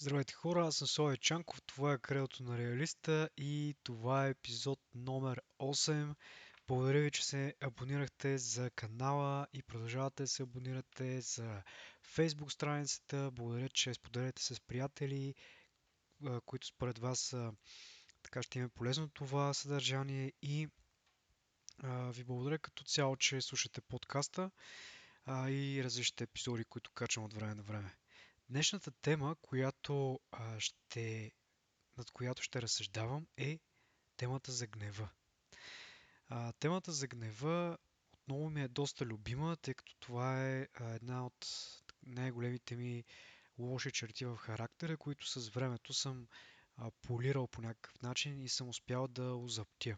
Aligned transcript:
Здравейте 0.00 0.32
хора, 0.34 0.66
аз 0.66 0.76
съм 0.76 0.88
Славя 0.88 1.16
Чанков, 1.16 1.62
това 1.62 1.92
е 1.92 1.98
Кралото 1.98 2.42
на 2.42 2.58
Реалиста 2.58 3.28
и 3.36 3.76
това 3.82 4.26
е 4.26 4.30
епизод 4.30 4.80
номер 4.94 5.40
8. 5.58 6.14
Благодаря 6.68 7.00
ви, 7.00 7.10
че 7.10 7.24
се 7.24 7.54
абонирахте 7.60 8.38
за 8.38 8.70
канала 8.70 9.46
и 9.52 9.62
продължавате 9.62 10.22
да 10.22 10.28
се 10.28 10.42
абонирате 10.42 11.20
за 11.20 11.62
Facebook 12.06 12.48
страницата. 12.48 13.30
Благодаря, 13.32 13.68
че 13.68 13.94
споделяте 13.94 14.42
с 14.44 14.60
приятели, 14.60 15.34
които 16.44 16.66
според 16.66 16.98
вас 16.98 17.36
така 18.22 18.42
ще 18.42 18.58
им 18.58 18.70
полезно 18.70 19.08
това 19.08 19.54
съдържание 19.54 20.32
и 20.42 20.68
ви 21.84 22.24
благодаря 22.24 22.58
като 22.58 22.84
цяло, 22.84 23.16
че 23.16 23.40
слушате 23.40 23.80
подкаста 23.80 24.50
и 25.28 25.80
различните 25.84 26.24
епизоди, 26.24 26.64
които 26.64 26.90
качвам 26.90 27.24
от 27.24 27.34
време 27.34 27.54
на 27.54 27.62
време. 27.62 27.94
Днешната 28.50 28.90
тема, 28.90 29.36
която 29.42 30.20
а, 30.30 30.60
ще, 30.60 31.32
над 31.96 32.10
която 32.10 32.42
ще 32.42 32.62
разсъждавам 32.62 33.26
е 33.36 33.60
темата 34.16 34.52
за 34.52 34.66
гнева. 34.66 35.08
А, 36.28 36.52
темата 36.52 36.92
за 36.92 37.06
гнева 37.06 37.78
отново 38.12 38.50
ми 38.50 38.62
е 38.62 38.68
доста 38.68 39.06
любима, 39.06 39.56
тъй 39.56 39.74
като 39.74 39.96
това 40.00 40.48
е 40.48 40.68
а, 40.74 40.94
една 40.94 41.26
от 41.26 41.46
най-големите 42.02 42.76
ми 42.76 43.04
лоши 43.58 43.92
черти 43.92 44.24
в 44.24 44.36
характера, 44.36 44.96
които 44.96 45.26
с 45.26 45.48
времето 45.48 45.92
съм 45.92 46.28
а, 46.76 46.90
полирал 47.02 47.46
по 47.46 47.62
някакъв 47.62 48.02
начин 48.02 48.40
и 48.40 48.48
съм 48.48 48.68
успял 48.68 49.08
да 49.08 49.34
озаптя. 49.34 49.96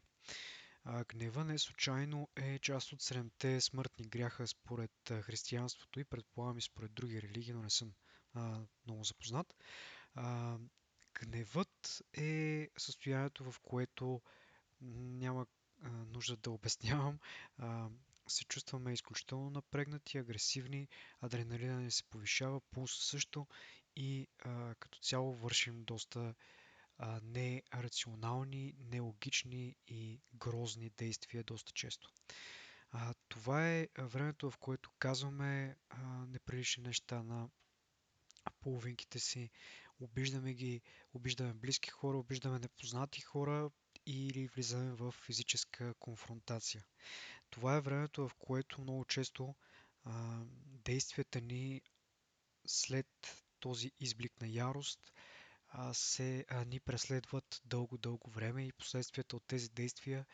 А, 0.84 1.04
гнева 1.04 1.44
не 1.44 1.58
случайно 1.58 2.28
е 2.36 2.58
част 2.58 2.92
от 2.92 3.02
седемте 3.02 3.60
смъртни 3.60 4.08
гряха 4.08 4.46
според 4.46 4.92
християнството 5.22 6.00
и 6.00 6.04
предполагам 6.04 6.58
и 6.58 6.62
според 6.62 6.94
други 6.94 7.22
религии, 7.22 7.52
но 7.52 7.62
не 7.62 7.70
съм 7.70 7.92
а, 8.34 8.60
много 8.86 9.04
запознат. 9.04 9.54
А, 10.14 10.56
гневът 11.14 12.02
е 12.12 12.68
състоянието, 12.78 13.52
в 13.52 13.60
което 13.60 14.22
няма 14.80 15.46
а, 15.82 15.88
нужда 15.88 16.36
да 16.36 16.50
обяснявам. 16.50 17.18
А, 17.58 17.88
се 18.28 18.44
чувстваме 18.44 18.92
изключително 18.92 19.50
напрегнати, 19.50 20.18
агресивни, 20.18 20.88
адреналина 21.20 21.80
ни 21.80 21.90
се 21.90 22.04
повишава, 22.04 22.60
пулс 22.60 23.04
също 23.04 23.46
и 23.96 24.28
а, 24.38 24.74
като 24.74 24.98
цяло 24.98 25.34
вършим 25.34 25.84
доста 25.84 26.34
а, 26.98 27.20
нерационални, 27.22 28.74
нелогични 28.78 29.76
и 29.88 30.20
грозни 30.34 30.90
действия 30.90 31.44
доста 31.44 31.72
често. 31.72 32.10
А, 32.90 33.14
това 33.28 33.68
е 33.68 33.88
времето, 33.98 34.50
в 34.50 34.58
което 34.58 34.90
казваме 34.98 35.76
а, 35.90 35.98
неприлични 36.26 36.82
неща 36.82 37.22
на 37.22 37.48
половинките 38.60 39.18
си, 39.18 39.50
обиждаме 40.00 40.54
ги, 40.54 40.80
обиждаме 41.14 41.54
близки 41.54 41.90
хора, 41.90 42.18
обиждаме 42.18 42.58
непознати 42.58 43.20
хора 43.20 43.70
или 44.06 44.46
влизаме 44.46 44.92
в 44.92 45.12
физическа 45.12 45.94
конфронтация. 45.94 46.84
Това 47.50 47.76
е 47.76 47.80
времето, 47.80 48.28
в 48.28 48.34
което 48.34 48.80
много 48.80 49.04
често 49.04 49.54
а, 50.04 50.40
действията 50.84 51.40
ни 51.40 51.82
след 52.66 53.06
този 53.60 53.92
изблик 54.00 54.40
на 54.40 54.48
ярост 54.48 55.12
а, 55.68 55.94
се 55.94 56.44
а, 56.48 56.64
ни 56.64 56.80
преследват 56.80 57.60
дълго-дълго 57.64 58.30
време 58.30 58.66
и 58.66 58.72
последствията 58.72 59.36
от 59.36 59.44
тези 59.46 59.68
действия 59.68 60.26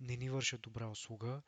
не 0.00 0.16
ни 0.16 0.30
вършат 0.30 0.60
добра 0.60 0.86
услуга. 0.86 1.42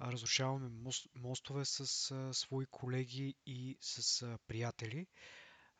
Разрушаваме 0.00 0.90
мостове 1.14 1.64
с 1.64 2.10
а, 2.10 2.34
свои 2.34 2.66
колеги 2.66 3.34
и 3.46 3.78
с 3.80 4.22
а, 4.22 4.38
приятели, 4.46 5.06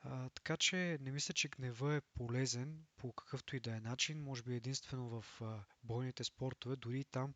а, 0.01 0.29
така 0.29 0.57
че 0.57 0.99
не 1.01 1.13
мисля, 1.13 1.35
че 1.35 1.49
гнева 1.49 1.95
е 1.95 2.01
полезен 2.01 2.87
по 2.97 3.13
какъвто 3.13 3.57
и 3.57 3.61
да 3.61 3.77
е 3.77 3.81
начин. 3.81 4.23
Може 4.23 4.43
би 4.43 4.55
единствено 4.55 5.09
в 5.21 5.43
а, 5.43 5.65
бойните 5.83 6.25
спортове, 6.25 6.77
дори 6.77 7.01
и 7.01 7.05
там 7.05 7.35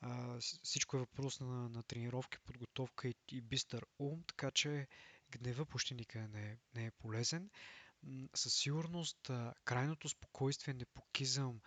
а, 0.00 0.38
всичко 0.62 0.96
е 0.96 1.00
въпрос 1.00 1.40
на, 1.40 1.68
на 1.68 1.82
тренировки, 1.82 2.38
подготовка 2.38 3.08
и, 3.08 3.14
и 3.32 3.40
бистър 3.40 3.86
ум, 3.98 4.22
така 4.26 4.50
че 4.50 4.86
гнева 5.30 5.66
почти 5.66 5.94
никъде 5.94 6.28
не 6.28 6.50
е, 6.50 6.58
не 6.74 6.86
е 6.86 6.90
полезен. 6.90 7.50
Със 8.34 8.54
сигурност 8.54 9.30
а, 9.30 9.54
крайното 9.64 10.08
спокойствие, 10.08 10.74
непокизъм 10.74 11.60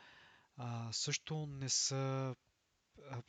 а, 0.58 0.94
също 0.94 1.46
не 1.46 1.70
са 1.70 2.36
а, 3.10 3.22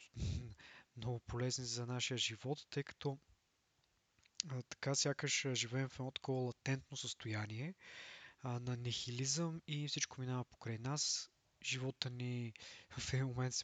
много 0.97 1.21
полезни 1.21 1.65
за 1.65 1.87
нашия 1.87 2.19
живот, 2.19 2.67
тъй 2.71 2.83
като 2.83 3.19
така 4.69 4.95
сякаш 4.95 5.47
живеем 5.55 5.89
в 5.89 6.01
едно 6.01 6.11
такова 6.11 6.41
латентно 6.43 6.97
състояние 6.97 7.75
а, 8.43 8.61
на 8.61 8.77
нихилизъм 8.77 9.61
и 9.67 9.89
всичко 9.89 10.21
минава 10.21 10.45
покрай 10.45 10.79
нас. 10.79 11.31
Живота 11.65 12.11
ни 12.11 12.53
в 12.99 13.15
един 13.15 13.27
момент 13.27 13.55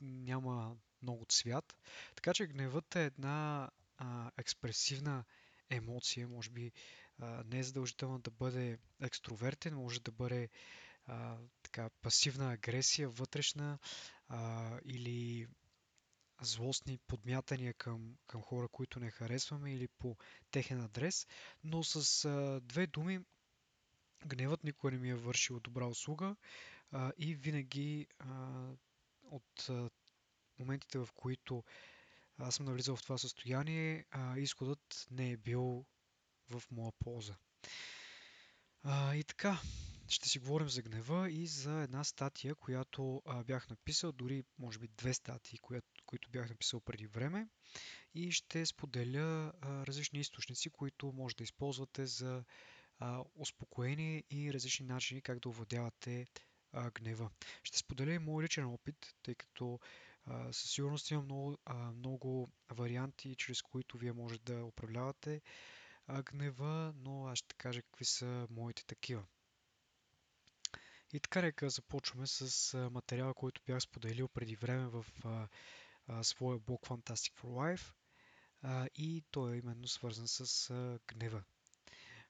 няма 0.00 0.76
много 1.02 1.24
цвят. 1.28 1.76
Така 2.14 2.34
че 2.34 2.46
гневът 2.46 2.96
е 2.96 3.04
една 3.04 3.70
а, 3.98 4.30
експресивна 4.38 5.24
емоция, 5.70 6.28
може 6.28 6.50
би 6.50 6.72
а, 7.18 7.44
не 7.46 7.58
е 7.58 7.62
задължително 7.62 8.18
да 8.18 8.30
бъде 8.30 8.78
екстровертен, 9.02 9.74
може 9.74 10.00
да 10.00 10.12
бъде 10.12 10.48
а, 11.06 11.36
така 11.62 11.90
пасивна 12.02 12.52
агресия, 12.52 13.08
вътрешна 13.08 13.78
а, 14.28 14.70
или 14.84 15.46
злостни 16.40 16.98
подмятания 16.98 17.74
към, 17.74 18.16
към 18.26 18.42
хора, 18.42 18.68
които 18.68 19.00
не 19.00 19.10
харесваме 19.10 19.74
или 19.74 19.88
по 19.88 20.16
техен 20.50 20.80
адрес, 20.80 21.26
но 21.64 21.84
с 21.84 22.24
а, 22.24 22.60
две 22.60 22.86
думи 22.86 23.20
гневът 24.26 24.64
никога 24.64 24.90
не 24.90 24.98
ми 24.98 25.10
е 25.10 25.14
вършил 25.14 25.60
добра 25.60 25.86
услуга 25.86 26.36
а, 26.92 27.12
и 27.18 27.34
винаги 27.34 28.06
а, 28.18 28.66
от 29.30 29.68
а, 29.68 29.90
моментите, 30.58 30.98
в 30.98 31.08
които 31.16 31.64
аз 32.38 32.54
съм 32.54 32.66
навлизал 32.66 32.96
в 32.96 33.02
това 33.02 33.18
състояние, 33.18 34.04
а, 34.10 34.38
изходът 34.38 35.06
не 35.10 35.30
е 35.30 35.36
бил 35.36 35.84
в 36.50 36.62
моя 36.70 36.92
полза. 36.92 37.34
А, 38.82 39.14
и 39.14 39.24
така, 39.24 39.60
ще 40.08 40.28
си 40.28 40.38
говорим 40.38 40.68
за 40.68 40.82
гнева 40.82 41.30
и 41.30 41.46
за 41.46 41.82
една 41.82 42.04
статия, 42.04 42.54
която 42.54 43.22
а, 43.26 43.44
бях 43.44 43.70
написал, 43.70 44.12
дори 44.12 44.44
може 44.58 44.78
би 44.78 44.88
две 44.88 45.14
статии, 45.14 45.58
която, 45.58 45.88
които 46.06 46.30
бях 46.30 46.48
написал 46.48 46.80
преди 46.80 47.06
време 47.06 47.48
и 48.14 48.32
ще 48.32 48.66
споделя 48.66 49.52
а, 49.60 49.86
различни 49.86 50.20
източници, 50.20 50.70
които 50.70 51.12
може 51.12 51.36
да 51.36 51.44
използвате 51.44 52.06
за 52.06 52.44
а, 52.98 53.24
успокоение 53.34 54.24
и 54.30 54.52
различни 54.52 54.86
начини 54.86 55.22
как 55.22 55.38
да 55.38 55.48
овладявате 55.48 56.26
а, 56.72 56.90
гнева. 56.90 57.30
Ще 57.62 57.78
споделя 57.78 58.12
и 58.12 58.18
мой 58.18 58.44
личен 58.44 58.66
опит, 58.66 59.14
тъй 59.22 59.34
като 59.34 59.80
а, 60.24 60.52
със 60.52 60.70
сигурност 60.70 61.10
има 61.10 61.22
много, 61.22 61.58
а, 61.64 61.74
много 61.74 62.50
варианти, 62.70 63.36
чрез 63.36 63.62
които 63.62 63.98
вие 63.98 64.12
може 64.12 64.38
да 64.38 64.64
управлявате 64.64 65.42
гнева, 66.24 66.94
но 66.96 67.26
аз 67.26 67.38
ще 67.38 67.54
кажа 67.54 67.82
какви 67.82 68.04
са 68.04 68.46
моите 68.50 68.84
такива. 68.84 69.24
И 71.14 71.20
така 71.20 71.42
река 71.42 71.68
започваме 71.68 72.26
с 72.26 72.78
материала, 72.92 73.34
който 73.34 73.62
бях 73.66 73.82
споделил 73.82 74.28
преди 74.28 74.56
време 74.56 74.86
в 74.86 75.06
а, 75.24 75.48
а, 76.06 76.24
своя 76.24 76.58
блог 76.58 76.86
Fantastic 76.86 77.32
for 77.34 77.44
Life 77.44 77.92
а, 78.62 78.88
и 78.94 79.24
той 79.30 79.54
е 79.54 79.58
именно 79.58 79.88
свързан 79.88 80.28
с 80.28 80.70
а, 80.70 80.98
гнева. 81.06 81.44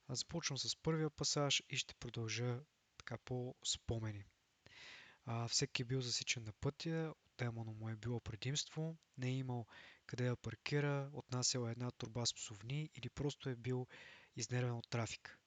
Аз 0.09 0.19
започвам 0.19 0.59
с 0.59 0.77
първия 0.77 1.11
пасаж 1.11 1.62
и 1.71 1.77
ще 1.77 1.95
продължа 1.95 2.61
така 2.99 3.19
по 3.19 3.55
спомени. 3.65 4.25
А, 5.25 5.49
всеки 5.49 5.83
е 5.83 5.84
бил 5.84 6.01
засичан 6.01 6.45
на 6.45 6.53
пътя, 6.53 7.15
демона 7.39 7.72
му 7.72 7.89
е 7.89 7.97
било 7.97 8.21
предимство, 8.21 8.97
не 9.19 9.28
е 9.28 9.37
имал 9.37 9.66
къде 10.06 10.28
да 10.28 10.37
паркира, 10.37 11.11
отнасял 11.12 11.66
е 11.66 11.72
една 11.72 11.91
турба 11.91 12.27
с 12.27 12.34
псовни 12.34 12.91
или 12.95 13.11
просто 13.11 13.49
е 13.49 13.56
бил 13.56 13.87
изнервен 14.37 14.75
от 14.75 14.89
трафик. 14.91 15.39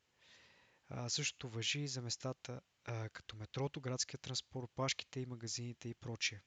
А, 0.90 1.09
същото 1.09 1.50
въжи 1.50 1.80
и 1.80 1.88
за 1.88 2.02
местата 2.02 2.62
като 3.13 3.36
метрото, 3.36 3.81
градския 3.81 4.19
транспорт, 4.19 4.69
пашките 4.75 5.19
и 5.19 5.25
магазините 5.25 5.89
и 5.89 5.95
прочие. 5.95 6.42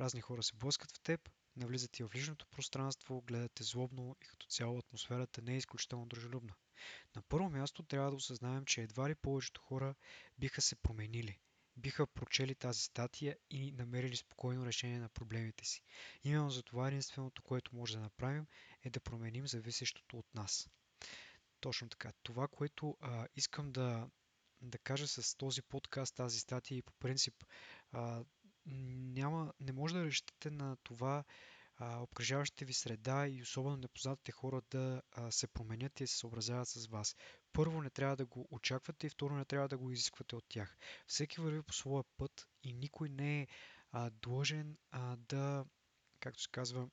Разни 0.00 0.20
хора 0.20 0.42
се 0.42 0.56
блъскат 0.56 0.92
в 0.92 1.00
теб, 1.00 1.30
навлизат 1.56 1.98
и 1.98 2.02
в 2.02 2.10
личното 2.14 2.46
пространство, 2.46 3.22
гледате 3.26 3.62
злобно 3.64 4.16
и 4.22 4.26
като 4.26 4.46
цяло 4.46 4.78
атмосферата 4.78 5.42
не 5.42 5.54
е 5.54 5.56
изключително 5.56 6.06
дружелюбна. 6.06 6.54
На 7.16 7.22
първо 7.22 7.50
място 7.50 7.82
трябва 7.82 8.10
да 8.10 8.16
осъзнаем, 8.16 8.64
че 8.64 8.82
едва 8.82 9.08
ли 9.08 9.14
повечето 9.14 9.60
хора 9.60 9.94
биха 10.38 10.62
се 10.62 10.76
променили, 10.76 11.38
биха 11.76 12.06
прочели 12.06 12.54
тази 12.54 12.80
статия 12.80 13.36
и 13.50 13.72
намерили 13.72 14.16
спокойно 14.16 14.66
решение 14.66 14.98
на 14.98 15.08
проблемите 15.08 15.64
си. 15.64 15.82
Именно 16.24 16.50
за 16.50 16.62
това 16.62 16.88
единственото, 16.88 17.42
което 17.42 17.76
може 17.76 17.94
да 17.94 18.00
направим 18.00 18.46
е 18.82 18.90
да 18.90 19.00
променим 19.00 19.46
зависещото 19.46 20.18
от 20.18 20.34
нас. 20.34 20.70
Точно 21.60 21.88
така. 21.88 22.12
Това, 22.22 22.48
което 22.48 22.96
а, 23.00 23.26
искам 23.36 23.72
да, 23.72 24.08
да 24.60 24.78
кажа 24.78 25.08
с 25.08 25.36
този 25.36 25.62
подкаст, 25.62 26.14
тази 26.14 26.40
статия 26.40 26.78
и 26.78 26.82
по 26.82 26.92
принцип 26.92 27.44
а, 27.92 28.24
няма, 28.66 29.52
не 29.60 29.72
може 29.72 29.94
да 29.94 30.04
решите 30.04 30.50
на 30.50 30.76
това 30.76 31.24
а, 31.76 31.98
обкръжаващите 31.98 32.64
ви 32.64 32.72
среда 32.72 33.28
и 33.28 33.42
особено 33.42 33.76
непознатите 33.76 34.32
хора 34.32 34.62
да 34.70 35.02
а, 35.12 35.30
се 35.30 35.46
променят 35.46 36.00
и 36.00 36.06
се 36.06 36.16
съобразяват 36.16 36.68
с 36.68 36.86
вас. 36.86 37.16
Първо 37.52 37.82
не 37.82 37.90
трябва 37.90 38.16
да 38.16 38.26
го 38.26 38.48
очаквате 38.50 39.06
и 39.06 39.10
второ 39.10 39.34
не 39.36 39.44
трябва 39.44 39.68
да 39.68 39.78
го 39.78 39.90
изисквате 39.90 40.36
от 40.36 40.44
тях. 40.48 40.76
Всеки 41.06 41.40
върви 41.40 41.62
по 41.62 41.72
своя 41.72 42.04
път 42.16 42.48
и 42.62 42.72
никой 42.72 43.08
не 43.08 43.40
е 43.40 43.46
а, 43.92 44.10
длъжен 44.10 44.76
а, 44.90 45.16
да, 45.16 45.64
както 46.20 46.42
се 46.42 46.48
казва, 46.52 46.88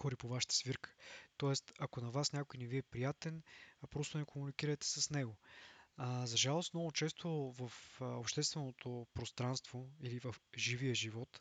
хори 0.00 0.16
по 0.16 0.28
вашата 0.28 0.54
свирка. 0.54 0.94
Тоест, 1.36 1.72
ако 1.78 2.00
на 2.00 2.10
вас 2.10 2.32
някой 2.32 2.58
не 2.58 2.66
ви 2.66 2.76
е 2.76 2.82
приятен, 2.82 3.42
а 3.82 3.86
просто 3.86 4.18
не 4.18 4.24
комуникирайте 4.24 4.86
с 4.86 5.10
него. 5.10 5.36
А, 5.96 6.26
за 6.26 6.36
жалост, 6.36 6.74
много 6.74 6.92
често 6.92 7.28
в 7.58 7.72
а, 8.00 8.04
общественото 8.04 9.06
пространство 9.14 9.90
или 10.00 10.20
в 10.20 10.34
живия 10.56 10.94
живот 10.94 11.40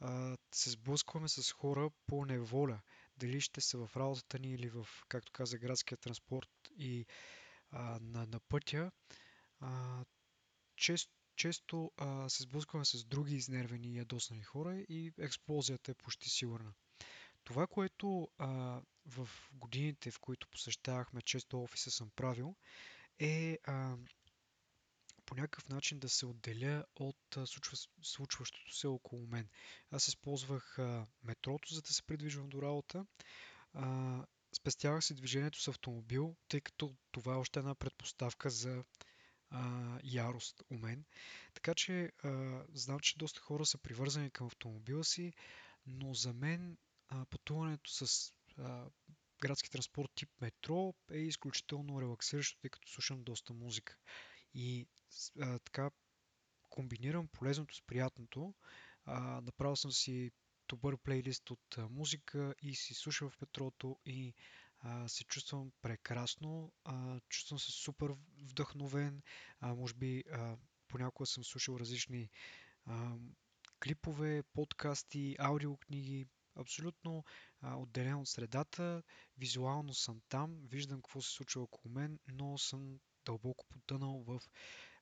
а, 0.00 0.36
се 0.52 0.70
сблъскваме 0.70 1.28
с 1.28 1.52
хора 1.52 1.90
по 2.06 2.24
неволя. 2.24 2.80
Дали 3.16 3.40
ще 3.40 3.60
са 3.60 3.86
в 3.86 3.96
работата 3.96 4.38
ни 4.38 4.52
или 4.52 4.68
в, 4.68 4.86
както 5.08 5.32
каза, 5.32 5.58
градския 5.58 5.98
транспорт 5.98 6.50
и 6.78 7.06
а, 7.70 7.98
на, 8.02 8.26
на 8.26 8.40
пътя. 8.48 8.90
А, 9.60 10.04
чест, 10.76 11.10
често 11.36 11.92
а, 11.96 12.28
се 12.28 12.42
сблъскваме 12.42 12.84
с 12.84 13.04
други 13.04 13.34
изнервени 13.34 13.88
и 13.88 13.98
ядосани 13.98 14.42
хора 14.42 14.76
и 14.76 15.12
експлозията 15.18 15.90
е 15.90 15.94
почти 15.94 16.30
сигурна. 16.30 16.72
Това, 17.44 17.66
което 17.66 18.28
а, 18.38 18.80
в 19.06 19.28
годините, 19.52 20.10
в 20.10 20.18
които 20.18 20.48
посещавахме 20.48 21.22
често 21.22 21.62
офиса 21.62 21.90
съм 21.90 22.10
правил, 22.16 22.56
е 23.18 23.58
а, 23.64 23.96
по 25.26 25.34
някакъв 25.34 25.68
начин 25.68 25.98
да 25.98 26.08
се 26.08 26.26
отделя 26.26 26.84
от 26.96 27.36
а, 27.36 27.46
случва, 27.46 27.76
случващото 28.02 28.74
се 28.76 28.86
около 28.86 29.26
мен. 29.26 29.48
Аз 29.90 30.08
използвах 30.08 30.78
а, 30.78 31.06
метрото, 31.22 31.74
за 31.74 31.82
да 31.82 31.92
се 31.92 32.02
придвижвам 32.02 32.48
до 32.48 32.62
работа. 32.62 33.06
А, 33.72 34.24
спестявах 34.56 35.04
се 35.04 35.14
движението 35.14 35.60
с 35.60 35.68
автомобил, 35.68 36.36
тъй 36.48 36.60
като 36.60 36.96
това 37.10 37.32
е 37.32 37.36
още 37.36 37.58
една 37.58 37.74
предпоставка 37.74 38.50
за 38.50 38.84
а, 39.50 39.98
ярост 40.04 40.62
у 40.70 40.78
мен. 40.78 41.04
Така 41.54 41.74
че 41.74 42.12
а, 42.24 42.62
знам, 42.72 43.00
че 43.00 43.18
доста 43.18 43.40
хора 43.40 43.66
са 43.66 43.78
привързани 43.78 44.30
към 44.30 44.46
автомобила 44.46 45.04
си, 45.04 45.32
но 45.86 46.14
за 46.14 46.32
мен 46.32 46.76
а, 47.08 47.24
пътуването 47.24 47.90
с 47.90 48.32
а, 48.58 48.84
градски 49.40 49.70
транспорт 49.70 50.10
тип 50.14 50.30
метро 50.40 50.94
е 51.12 51.18
изключително 51.18 52.00
релаксиращо, 52.00 52.58
тъй 52.60 52.70
като 52.70 52.88
слушам 52.88 53.24
доста 53.24 53.54
музика. 53.54 53.96
И 54.54 54.86
а, 55.40 55.58
така 55.58 55.90
комбинирам 56.70 57.28
полезното 57.28 57.74
с 57.74 57.82
приятното. 57.82 58.54
А, 59.04 59.40
направил 59.40 59.76
съм 59.76 59.92
си 59.92 60.30
добър 60.68 60.96
плейлист 60.96 61.50
от 61.50 61.78
музика 61.90 62.54
и 62.62 62.74
си 62.74 62.94
слушам 62.94 63.30
в 63.30 63.40
метрото 63.40 63.98
и 64.06 64.34
а, 64.80 65.08
се 65.08 65.24
чувствам 65.24 65.72
прекрасно, 65.82 66.72
а, 66.84 67.20
чувствам 67.28 67.58
се 67.58 67.72
супер 67.72 68.14
вдъхновен, 68.36 69.22
а, 69.60 69.74
може 69.74 69.94
би 69.94 70.24
а, 70.32 70.56
понякога 70.88 71.26
съм 71.26 71.44
слушал 71.44 71.76
различни 71.80 72.30
а, 72.86 73.16
клипове, 73.82 74.42
подкасти, 74.42 75.36
аудиокниги, 75.38 76.26
абсолютно 76.58 77.24
а, 77.60 77.76
отделен 77.76 78.14
от 78.14 78.28
средата, 78.28 79.02
визуално 79.38 79.94
съм 79.94 80.20
там, 80.28 80.56
виждам 80.64 81.02
какво 81.02 81.22
се 81.22 81.30
случва 81.30 81.62
около 81.62 81.94
мен, 81.94 82.18
но 82.28 82.58
съм 82.58 82.98
дълбоко 83.26 83.66
потънал 83.66 84.22
в 84.26 84.40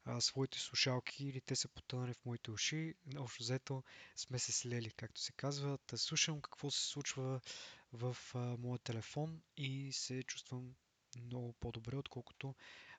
а, 0.05 0.20
своите 0.20 0.58
слушалки 0.58 1.25
или 1.25 1.41
те 1.41 1.56
са 1.56 1.69
потънали 1.69 2.14
в 2.14 2.25
моите 2.25 2.50
уши. 2.50 2.94
Общо 3.17 3.43
взето 3.43 3.82
сме 4.17 4.38
се 4.38 4.53
слели, 4.53 4.91
както 4.91 5.20
се 5.20 5.32
казва. 5.32 5.79
Да 5.91 5.99
слушам 5.99 6.41
какво 6.41 6.70
се 6.70 6.87
случва 6.87 7.41
в 7.93 8.17
а, 8.35 8.38
моя 8.38 8.79
телефон 8.79 9.43
и 9.56 9.93
се 9.93 10.23
чувствам 10.23 10.75
много 11.25 11.53
по-добре, 11.53 11.97
отколкото 11.97 12.55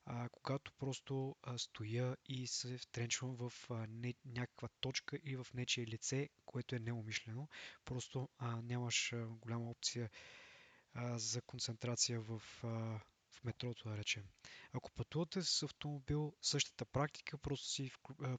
а, 0.09 0.29
когато 0.29 0.71
просто 0.73 1.35
а, 1.43 1.57
стоя 1.57 2.17
и 2.29 2.47
се 2.47 2.77
втренчвам 2.77 3.35
в 3.35 3.53
а, 3.69 3.87
не, 3.89 4.13
някаква 4.25 4.67
точка 4.79 5.19
и 5.23 5.35
в 5.35 5.47
нечие 5.53 5.85
лице, 5.85 6.29
което 6.45 6.75
е 6.75 6.79
неумишлено. 6.79 7.47
Просто 7.85 8.29
а, 8.37 8.61
нямаш 8.61 9.13
а, 9.13 9.25
голяма 9.25 9.69
опция 9.69 10.09
а, 10.93 11.17
за 11.17 11.41
концентрация 11.41 12.21
в, 12.21 12.41
а, 12.63 12.67
в 13.31 13.43
метрото, 13.43 13.89
да 13.89 13.97
речем. 13.97 14.23
Ако 14.73 14.91
пътувате 14.91 15.41
с 15.43 15.63
автомобил, 15.63 16.33
същата 16.41 16.85
практика, 16.85 17.37
просто 17.37 17.67
си 17.67 17.91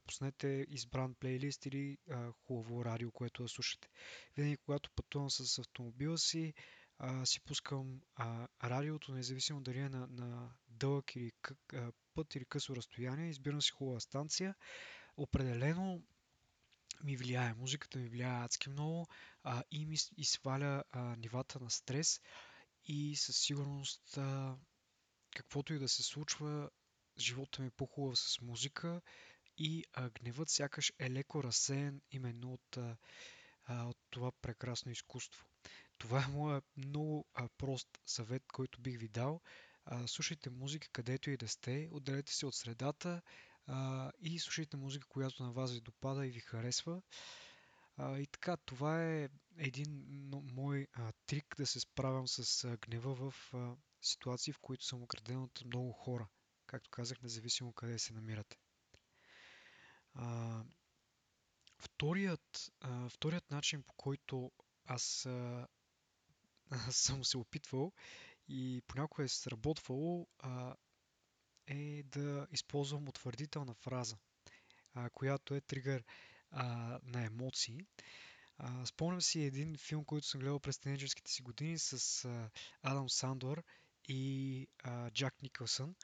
пуснете 0.05 0.65
избран 0.69 1.13
плейлист 1.13 1.65
или 1.65 1.97
а, 2.09 2.31
хубаво 2.31 2.85
радио, 2.85 3.11
което 3.11 3.43
да 3.43 3.49
слушате. 3.49 3.89
Винаги, 4.37 4.57
когато 4.57 4.91
пътувам 4.91 5.29
с 5.29 5.59
автомобила 5.59 6.17
си, 6.17 6.53
а, 6.99 7.25
си 7.25 7.41
пускам 7.41 8.01
а, 8.15 8.47
радиото, 8.63 9.11
независимо 9.11 9.61
дали 9.61 9.79
е 9.79 9.89
на, 9.89 10.07
на 10.07 10.51
дълъг 10.67 11.15
или 11.15 11.31
кък, 11.41 11.73
а, 11.73 11.91
път 12.13 12.35
или 12.35 12.45
късо 12.45 12.75
разстояние, 12.75 13.29
избирам 13.29 13.61
си 13.61 13.71
хубава 13.71 13.99
станция. 13.99 14.55
Определено 15.17 16.03
ми 17.03 17.17
влияе, 17.17 17.53
музиката 17.53 17.99
ми 17.99 18.09
влияе 18.09 18.43
адски 18.43 18.69
много 18.69 19.07
а, 19.43 19.63
и 19.71 19.85
ми 19.85 19.97
и 20.17 20.25
сваля 20.25 20.83
а, 20.91 21.15
нивата 21.15 21.59
на 21.59 21.69
стрес 21.69 22.21
и 22.85 23.15
със 23.15 23.37
сигурност 23.37 24.17
а, 24.17 24.55
каквото 25.35 25.73
и 25.73 25.79
да 25.79 25.89
се 25.89 26.03
случва, 26.03 26.69
живота 27.19 27.61
ми 27.61 27.67
е 27.67 27.71
по-хубав 27.71 28.19
с 28.19 28.41
музика 28.41 29.01
и 29.57 29.85
а, 29.93 30.09
гневът 30.09 30.49
сякаш 30.49 30.93
е 30.99 31.09
леко 31.09 31.43
разсеян 31.43 32.01
именно 32.11 32.53
от, 32.53 32.77
а, 32.77 32.97
от 33.85 33.97
това 34.09 34.31
прекрасно 34.31 34.91
изкуство. 34.91 35.45
Това 35.99 36.23
е 36.23 36.31
моят 36.31 36.65
много 36.77 37.25
а, 37.33 37.49
прост 37.57 37.99
съвет, 38.05 38.43
който 38.53 38.81
бих 38.81 38.99
ви 38.99 39.07
дал. 39.07 39.41
А, 39.85 40.07
слушайте 40.07 40.49
музика 40.49 40.87
където 40.91 41.29
и 41.29 41.37
да 41.37 41.47
сте, 41.47 41.89
отделете 41.91 42.33
се 42.33 42.45
от 42.45 42.55
средата 42.55 43.21
а, 43.67 44.11
и 44.19 44.39
слушайте 44.39 44.77
музика, 44.77 45.07
която 45.07 45.43
на 45.43 45.51
вас 45.51 45.73
ви 45.73 45.81
допада 45.81 46.27
и 46.27 46.31
ви 46.31 46.39
харесва. 46.39 47.01
А, 47.97 48.19
и 48.19 48.27
така, 48.27 48.57
това 48.57 49.03
е 49.05 49.29
един 49.57 50.05
мой 50.53 50.87
а, 50.93 51.11
трик 51.25 51.55
да 51.57 51.65
се 51.65 51.79
справям 51.79 52.27
с 52.27 52.63
а, 52.63 52.77
гнева 52.77 53.15
в 53.31 53.53
а, 53.53 53.75
ситуации, 54.01 54.53
в 54.53 54.59
които 54.59 54.85
съм 54.85 55.03
ограден 55.03 55.41
от 55.41 55.65
много 55.65 55.91
хора. 55.91 56.27
Както 56.65 56.89
казах, 56.89 57.21
независимо 57.21 57.73
къде 57.73 57.99
се 57.99 58.13
намирате. 58.13 58.57
А, 60.13 60.63
вторият, 61.79 62.71
а, 62.79 63.09
вторият 63.09 63.51
начин, 63.51 63.83
по 63.83 63.93
който 63.93 64.51
аз 64.85 65.25
а, 65.25 65.67
съм 66.91 67.23
се 67.23 67.37
опитвал 67.37 67.93
и 68.47 68.81
понякога 68.87 69.23
е 69.23 69.27
сработвало, 69.27 70.27
а, 70.39 70.75
е 71.67 72.03
да 72.03 72.47
използвам 72.51 73.07
утвърдителна 73.07 73.73
фраза, 73.73 74.17
а, 74.93 75.09
която 75.09 75.55
е 75.55 75.61
тригър 75.61 76.03
а, 76.51 76.65
на 77.03 77.25
емоции. 77.25 77.79
А, 78.57 78.85
спомням 78.85 79.21
си 79.21 79.41
един 79.41 79.77
филм, 79.77 80.05
който 80.05 80.27
съм 80.27 80.39
гледал 80.39 80.59
през 80.59 80.79
тенеджерските 80.79 81.31
си 81.31 81.41
години 81.41 81.79
с 81.79 82.25
а, 82.25 82.49
Адам 82.81 83.09
Сандор 83.09 83.63
и 84.07 84.67
а, 84.83 85.11
Джак 85.11 85.41
Никълсън. 85.41 85.95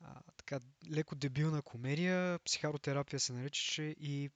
А, 0.00 0.22
така, 0.36 0.60
леко 0.90 1.14
дебилна 1.14 1.62
комедия, 1.62 2.38
психаротерапия 2.38 3.20
се 3.20 3.32
наричаше 3.32 3.82
и 3.82 4.30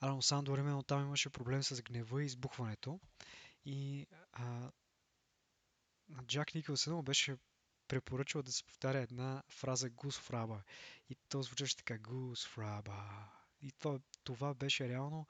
Адам 0.00 0.22
Сандор 0.22 0.58
именно 0.58 0.82
там 0.82 1.02
имаше 1.02 1.30
проблем 1.30 1.62
с 1.62 1.82
гнева 1.82 2.22
и 2.22 2.26
избухването. 2.26 3.00
И 3.64 4.06
а, 4.32 4.70
Джак 6.26 6.54
Никълсън 6.54 6.94
му 6.94 7.02
беше 7.02 7.36
препоръчал 7.88 8.42
да 8.42 8.52
се 8.52 8.64
повтаря 8.64 8.98
една 8.98 9.42
фраза 9.48 9.90
Гус 9.90 10.18
Фраба. 10.18 10.62
И 11.08 11.16
то 11.28 11.42
звучеше 11.42 11.76
така 11.76 11.98
Гус 11.98 12.46
Фраба. 12.46 13.28
И 13.62 13.72
това, 13.72 13.98
това 14.24 14.54
беше 14.54 14.88
реално 14.88 15.26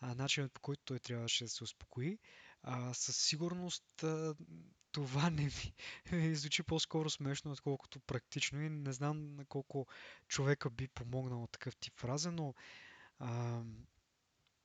а, 0.00 0.14
начинът 0.14 0.52
по 0.52 0.60
който 0.60 0.82
той 0.84 0.98
трябваше 0.98 1.44
да 1.44 1.48
се 1.50 1.64
успокои. 1.64 2.18
А, 2.62 2.94
със 2.94 3.16
сигурност 3.16 4.02
а, 4.02 4.34
това 4.92 5.30
не 5.30 5.42
ми, 5.42 5.74
ми 6.12 6.34
звучи 6.34 6.62
по-скоро 6.62 7.10
смешно, 7.10 7.52
отколкото 7.52 8.00
практично 8.00 8.60
и 8.60 8.68
не 8.68 8.92
знам 8.92 9.36
на 9.36 9.44
колко 9.44 9.86
човека 10.28 10.70
би 10.70 10.88
помогнал 10.88 11.46
такъв 11.46 11.76
тип 11.76 11.98
фраза, 11.98 12.32
но 12.32 12.54
а, 13.18 13.62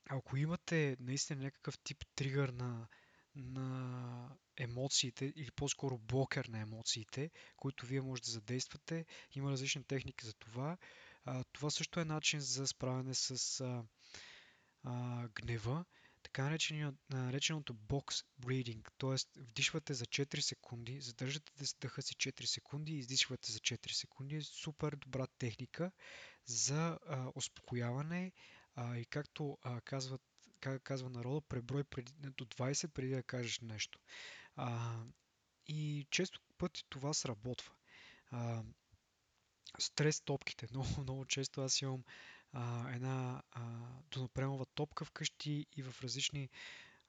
ако 0.09 0.37
имате 0.37 0.97
наистина 0.99 1.43
някакъв 1.43 1.79
тип 1.79 2.05
тригър 2.15 2.49
на, 2.49 2.87
на 3.35 4.37
емоциите 4.57 5.33
или 5.35 5.51
по-скоро 5.51 5.97
блокер 5.97 6.45
на 6.45 6.59
емоциите, 6.59 7.31
които 7.57 7.85
вие 7.85 8.01
може 8.01 8.21
да 8.21 8.31
задействате. 8.31 9.05
Има 9.35 9.51
различни 9.51 9.83
техники 9.83 10.25
за 10.25 10.33
това. 10.33 10.77
А, 11.25 11.43
това 11.43 11.69
също 11.69 11.99
е 11.99 12.05
начин 12.05 12.39
за 12.39 12.67
справяне 12.67 13.13
с 13.13 13.59
а, 13.59 13.83
а, 14.83 15.27
гнева. 15.27 15.85
Така 16.23 16.57
нареченото 17.09 17.73
box 17.73 18.25
breathing, 18.41 18.87
т.е. 18.97 19.41
вдишвате 19.41 19.93
за 19.93 20.05
4 20.05 20.39
секунди, 20.39 21.01
задържате 21.01 21.51
дъха 21.81 22.01
си 22.01 22.15
4 22.15 22.45
секунди 22.45 22.93
и 22.93 22.99
издишвате 22.99 23.51
за 23.51 23.59
4 23.59 23.91
секунди. 23.91 24.41
Супер 24.41 24.95
добра 24.95 25.27
техника 25.27 25.91
за 26.45 26.99
а, 27.07 27.31
успокояване 27.35 28.31
а, 28.75 28.97
и 28.97 29.05
както 29.05 29.57
а, 29.61 29.81
казват 29.81 30.21
как 30.59 30.83
казва 30.83 31.09
народа, 31.09 31.41
преброй 31.41 31.83
преди, 31.83 32.13
до 32.37 32.45
20 32.45 32.87
преди 32.87 33.15
да 33.15 33.23
кажеш 33.23 33.59
нещо. 33.59 33.99
А, 34.57 34.97
и 35.67 36.07
често 36.11 36.39
пъти 36.57 36.83
това 36.89 37.13
сработва. 37.13 37.73
А, 38.31 38.63
стрес 39.79 40.21
топките. 40.21 40.67
Много, 40.71 40.87
много 41.01 41.25
често 41.25 41.61
аз 41.61 41.81
имам 41.81 42.03
а, 42.53 42.91
една 42.93 43.43
а, 43.51 43.61
донапремова 44.11 44.65
топка 44.65 45.05
вкъщи 45.05 45.65
и 45.77 45.83
в 45.83 46.01
различни 46.03 46.49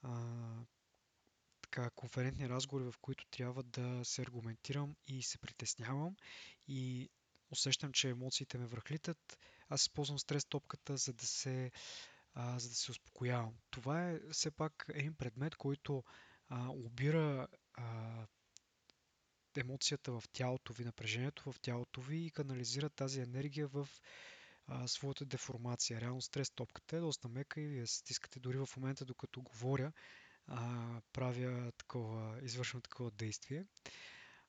а, 0.02 0.23
така, 1.62 1.90
конферентни 1.90 2.49
разговори, 2.49 2.85
в 2.85 2.99
които 3.00 3.26
трябва 3.26 3.62
да 3.62 4.05
се 4.05 4.23
аргументирам 4.23 4.97
и 5.07 5.23
се 5.23 5.38
притеснявам 5.38 6.17
и 6.69 7.11
усещам, 7.50 7.93
че 7.93 8.09
емоциите 8.09 8.59
ме 8.59 8.67
връхлитат. 8.67 9.38
Аз 9.69 9.83
използвам 9.83 10.19
стрес 10.19 10.45
топката, 10.45 10.97
за 10.97 11.12
да 11.12 11.26
се, 11.26 11.71
а, 12.35 12.59
за 12.59 12.69
да 12.69 12.75
се 12.75 12.90
успокоявам. 12.90 13.55
Това 13.71 14.11
е 14.11 14.21
все 14.33 14.50
пак 14.50 14.87
един 14.88 15.14
предмет, 15.14 15.57
който 15.57 16.05
а, 16.49 16.69
обира 16.69 17.49
а, 17.75 18.26
емоцията 19.57 20.12
в 20.12 20.23
тялото 20.33 20.73
ви, 20.73 20.85
напрежението 20.85 21.52
в 21.52 21.61
тялото 21.61 22.00
ви 22.00 22.26
и 22.26 22.31
канализира 22.31 22.90
тази 22.90 23.21
енергия 23.21 23.69
в 23.69 23.88
а, 24.67 24.88
своята 24.88 25.25
деформация. 25.25 26.00
Реално 26.00 26.21
стрес 26.21 26.50
топката 26.50 26.97
е 26.97 27.00
доста 27.00 27.28
мека 27.28 27.61
и 27.61 27.67
вие 27.67 27.87
стискате 27.87 28.40
дори 28.40 28.59
в 28.59 28.69
момента, 28.76 29.05
докато 29.05 29.43
говоря, 29.43 29.93
а, 30.47 31.00
правя 31.12 31.73
такова, 31.73 32.40
извършвам 32.43 32.83
такова 32.83 33.11
действие. 33.11 33.64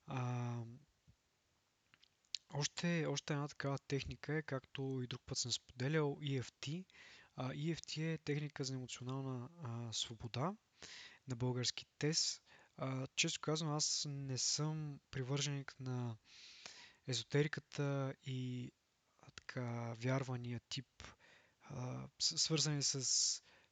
А, 0.08 0.56
още, 2.54 3.06
още 3.06 3.34
една 3.34 3.48
такава 3.48 3.80
техника 3.80 4.34
е, 4.34 4.42
както 4.42 5.00
и 5.04 5.08
друг 5.08 5.22
път 5.26 5.38
съм 5.38 5.52
споделял, 5.52 6.18
EFT. 6.22 6.86
А, 7.36 7.54
EFT 7.54 8.14
е 8.14 8.18
техника 8.18 8.64
за 8.64 8.74
емоционална 8.74 9.50
а, 9.64 9.94
свобода 9.94 10.54
на 11.30 11.36
български 11.36 11.86
ТЕС. 12.00 12.42
А, 12.78 13.08
често 13.16 13.42
казвам, 13.42 13.72
аз 13.76 14.06
не 14.10 14.38
съм 14.38 15.00
привърженик 15.12 15.76
на 15.80 16.18
езотериката 17.08 18.14
и 18.24 18.72
а, 19.22 19.32
така 19.36 19.94
вярвания 19.98 20.60
тип, 20.70 21.04
а, 21.62 22.08
свързани 22.20 22.84
с 22.84 23.04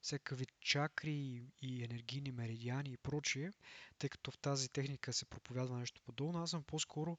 всякакви 0.01 0.45
чакри 0.61 1.43
и 1.61 1.83
енергийни 1.83 2.31
меридиани 2.31 2.91
и 2.91 2.97
прочие, 2.97 3.51
тъй 3.97 4.09
като 4.09 4.31
в 4.31 4.37
тази 4.37 4.69
техника 4.69 5.13
се 5.13 5.25
проповядва 5.25 5.77
нещо 5.77 6.01
подобно. 6.05 6.43
Аз 6.43 6.49
съм 6.49 6.63
по-скоро 6.63 7.17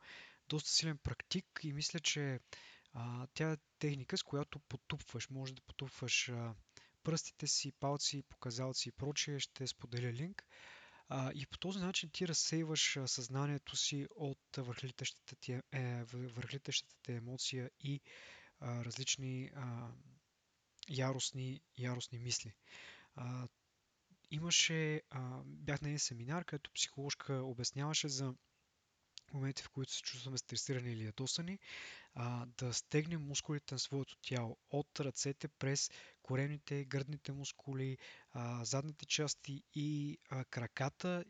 доста 0.48 0.70
силен 0.70 0.98
практик 0.98 1.60
и 1.62 1.72
мисля, 1.72 2.00
че 2.00 2.40
а, 2.92 3.26
тя 3.34 3.52
е 3.52 3.56
техника, 3.78 4.18
с 4.18 4.22
която 4.22 4.58
потупваш. 4.58 5.30
Може 5.30 5.54
да 5.54 5.62
потупваш 5.62 6.28
а, 6.28 6.54
пръстите 7.04 7.46
си, 7.46 7.72
палци, 7.72 8.22
показалци 8.28 8.88
и 8.88 8.92
прочие. 8.92 9.38
Ще 9.38 9.66
споделя 9.66 10.12
линк. 10.12 10.44
И 11.34 11.46
по 11.46 11.58
този 11.58 11.78
начин 11.78 12.10
ти 12.12 12.28
разсейваш 12.28 12.98
съзнанието 13.06 13.76
си 13.76 14.06
от 14.16 14.40
върхлитащата 14.56 15.36
ти, 15.36 15.52
е, 15.52 16.04
ти 17.02 17.12
емоция 17.12 17.70
и 17.80 18.00
различни 18.62 19.50
яростни, 20.88 21.60
яростни 21.78 22.18
мисли. 22.18 22.52
Имаше, 24.30 25.02
бях 25.44 25.80
на 25.80 25.88
един 25.88 25.98
семинар, 25.98 26.44
където 26.44 26.70
психоложка 26.74 27.34
обясняваше 27.34 28.08
за 28.08 28.34
моменти, 29.32 29.62
в 29.62 29.70
които 29.70 29.92
се 29.92 30.02
чувстваме 30.02 30.38
стресирани 30.38 30.92
или 30.92 31.04
ядосани, 31.04 31.58
а, 32.14 32.46
да 32.58 32.74
стегнем 32.74 33.22
мускулите 33.22 33.74
на 33.74 33.78
своето 33.78 34.16
тяло 34.16 34.56
от 34.70 35.00
ръцете 35.00 35.48
през 35.48 35.90
коремните, 36.22 36.84
гърдните 36.84 37.32
мускули, 37.32 37.98
а, 38.32 38.64
задните 38.64 39.06
части 39.06 39.62
и 39.74 40.18
а, 40.30 40.44
краката 40.44 41.24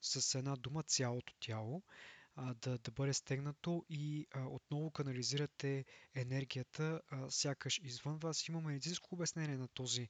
с 0.00 0.38
една 0.38 0.56
дума 0.56 0.82
цялото 0.82 1.34
тяло 1.40 1.82
а, 2.36 2.54
да, 2.54 2.78
да 2.78 2.90
бъде 2.90 3.14
стегнато 3.14 3.84
и 3.88 4.26
а, 4.30 4.46
отново 4.46 4.90
канализирате 4.90 5.84
енергията 6.14 7.00
а, 7.08 7.30
сякаш 7.30 7.80
извън 7.84 8.18
вас. 8.18 8.48
Има 8.48 8.60
медицинско 8.60 9.14
обяснение 9.14 9.56
на 9.56 9.68
този 9.68 10.08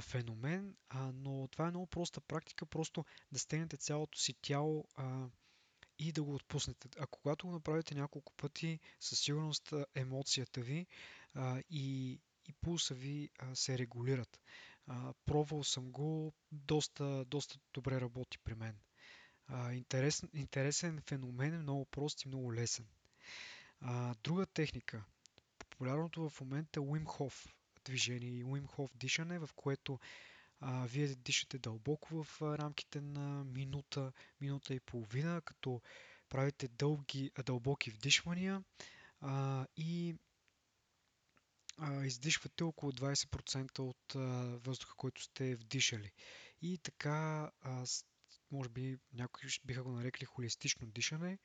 феномен, 0.00 0.76
но 1.14 1.48
това 1.48 1.66
е 1.66 1.70
много 1.70 1.86
проста 1.86 2.20
практика, 2.20 2.66
просто 2.66 3.04
да 3.32 3.38
стегнете 3.38 3.76
цялото 3.76 4.18
си 4.18 4.34
тяло 4.42 4.88
и 5.98 6.12
да 6.12 6.22
го 6.22 6.34
отпуснете. 6.34 6.88
А 6.98 7.06
когато 7.06 7.46
го 7.46 7.52
направите 7.52 7.94
няколко 7.94 8.32
пъти, 8.32 8.80
със 9.00 9.20
сигурност 9.20 9.72
емоцията 9.94 10.60
ви 10.60 10.86
а, 11.34 11.62
и, 11.70 12.12
и 12.48 12.52
пулса 12.52 12.94
ви 12.94 13.30
а, 13.38 13.54
се 13.54 13.78
регулират. 13.78 14.40
А, 14.86 15.12
пробвал 15.26 15.64
съм 15.64 15.92
го, 15.92 16.32
доста, 16.52 17.24
доста 17.24 17.58
добре 17.74 18.00
работи 18.00 18.38
при 18.38 18.54
мен. 18.54 18.78
А, 19.46 19.72
интересен, 19.72 20.28
интересен 20.34 21.00
феномен, 21.06 21.62
много 21.62 21.84
прост 21.84 22.22
и 22.22 22.28
много 22.28 22.54
лесен. 22.54 22.86
А, 23.80 24.14
друга 24.22 24.46
техника. 24.46 25.04
Популярното 25.58 26.30
в 26.30 26.40
момента 26.40 26.80
е 26.80 26.82
Wim 26.82 27.04
Hof 27.04 27.52
движение 27.88 28.30
и 28.30 28.44
Wim 28.44 28.66
Hof 28.66 28.90
дишане, 28.94 29.38
в 29.38 29.50
което 29.56 29.98
а, 30.60 30.86
вие 30.86 31.06
дишате 31.06 31.58
дълбоко 31.58 32.24
в 32.24 32.42
рамките 32.42 33.00
на 33.00 33.44
минута, 33.44 34.12
минута 34.40 34.74
и 34.74 34.80
половина, 34.80 35.40
като 35.44 35.80
правите 36.28 36.68
дълги, 36.68 37.30
дълбоки 37.46 37.90
вдишвания 37.90 38.62
а, 39.20 39.66
и 39.76 40.14
а, 41.78 42.04
издишвате 42.04 42.64
около 42.64 42.92
20% 42.92 43.78
от 43.78 44.14
а, 44.14 44.18
въздуха, 44.68 44.94
който 44.96 45.22
сте 45.22 45.54
вдишали. 45.54 46.12
И 46.62 46.78
така, 46.78 47.50
а, 47.60 47.86
може 48.50 48.68
би 48.68 48.98
някои 49.12 49.48
биха 49.64 49.82
го 49.82 49.92
нарекли 49.92 50.24
холистично 50.24 50.86
дишане. 50.86 51.38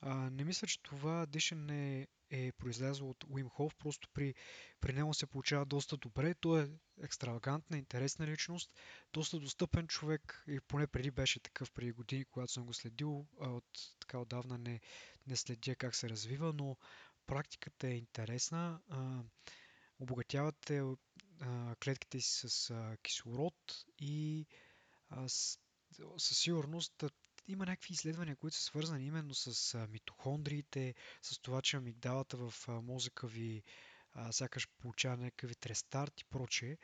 А, 0.00 0.30
не 0.30 0.44
мисля, 0.44 0.66
че 0.66 0.82
това 0.82 1.26
дишане 1.26 2.06
е 2.30 2.52
произлязло 2.52 3.10
от 3.10 3.24
Уим 3.24 3.48
Хоф, 3.48 3.74
просто 3.76 4.08
при, 4.14 4.34
при 4.80 4.92
него 4.92 5.14
се 5.14 5.26
получава 5.26 5.66
доста 5.66 5.96
добре. 5.96 6.34
Той 6.34 6.62
е 6.62 6.68
екстравагантна, 7.02 7.78
интересна 7.78 8.26
личност, 8.26 8.70
доста 9.12 9.38
достъпен 9.38 9.86
човек 9.86 10.44
и 10.48 10.60
поне 10.60 10.86
преди 10.86 11.10
беше 11.10 11.40
такъв 11.40 11.72
преди 11.72 11.92
години, 11.92 12.24
когато 12.24 12.52
съм 12.52 12.66
го 12.66 12.74
следил, 12.74 13.26
а 13.40 13.48
от 13.48 13.64
така 14.00 14.18
отдавна 14.18 14.58
не, 14.58 14.80
не 15.26 15.36
следя 15.36 15.76
как 15.76 15.94
се 15.94 16.08
развива, 16.08 16.52
но 16.52 16.76
практиката 17.26 17.88
е 17.88 17.94
интересна. 17.94 18.80
А, 18.88 19.22
обогатявате 19.98 20.82
а, 21.40 21.74
клетките 21.84 22.20
си 22.20 22.48
с 22.48 22.70
а, 22.70 22.96
кислород 23.02 23.54
и 23.98 24.46
а, 25.08 25.28
с, 25.28 25.58
със 26.18 26.38
сигурност 26.38 27.04
има 27.48 27.66
някакви 27.66 27.92
изследвания, 27.92 28.36
които 28.36 28.56
са 28.56 28.62
свързани 28.62 29.06
именно 29.06 29.34
с 29.34 29.78
митохондриите, 29.88 30.94
с 31.22 31.38
това, 31.38 31.62
че 31.62 31.76
амигдалата 31.76 32.36
в 32.36 32.68
мозъка 32.68 33.26
ви 33.26 33.62
а, 34.12 34.32
сякаш 34.32 34.68
получава 34.78 35.16
някакъв 35.16 35.66
рестарт 35.66 36.20
и 36.20 36.24
прочее. 36.24 36.76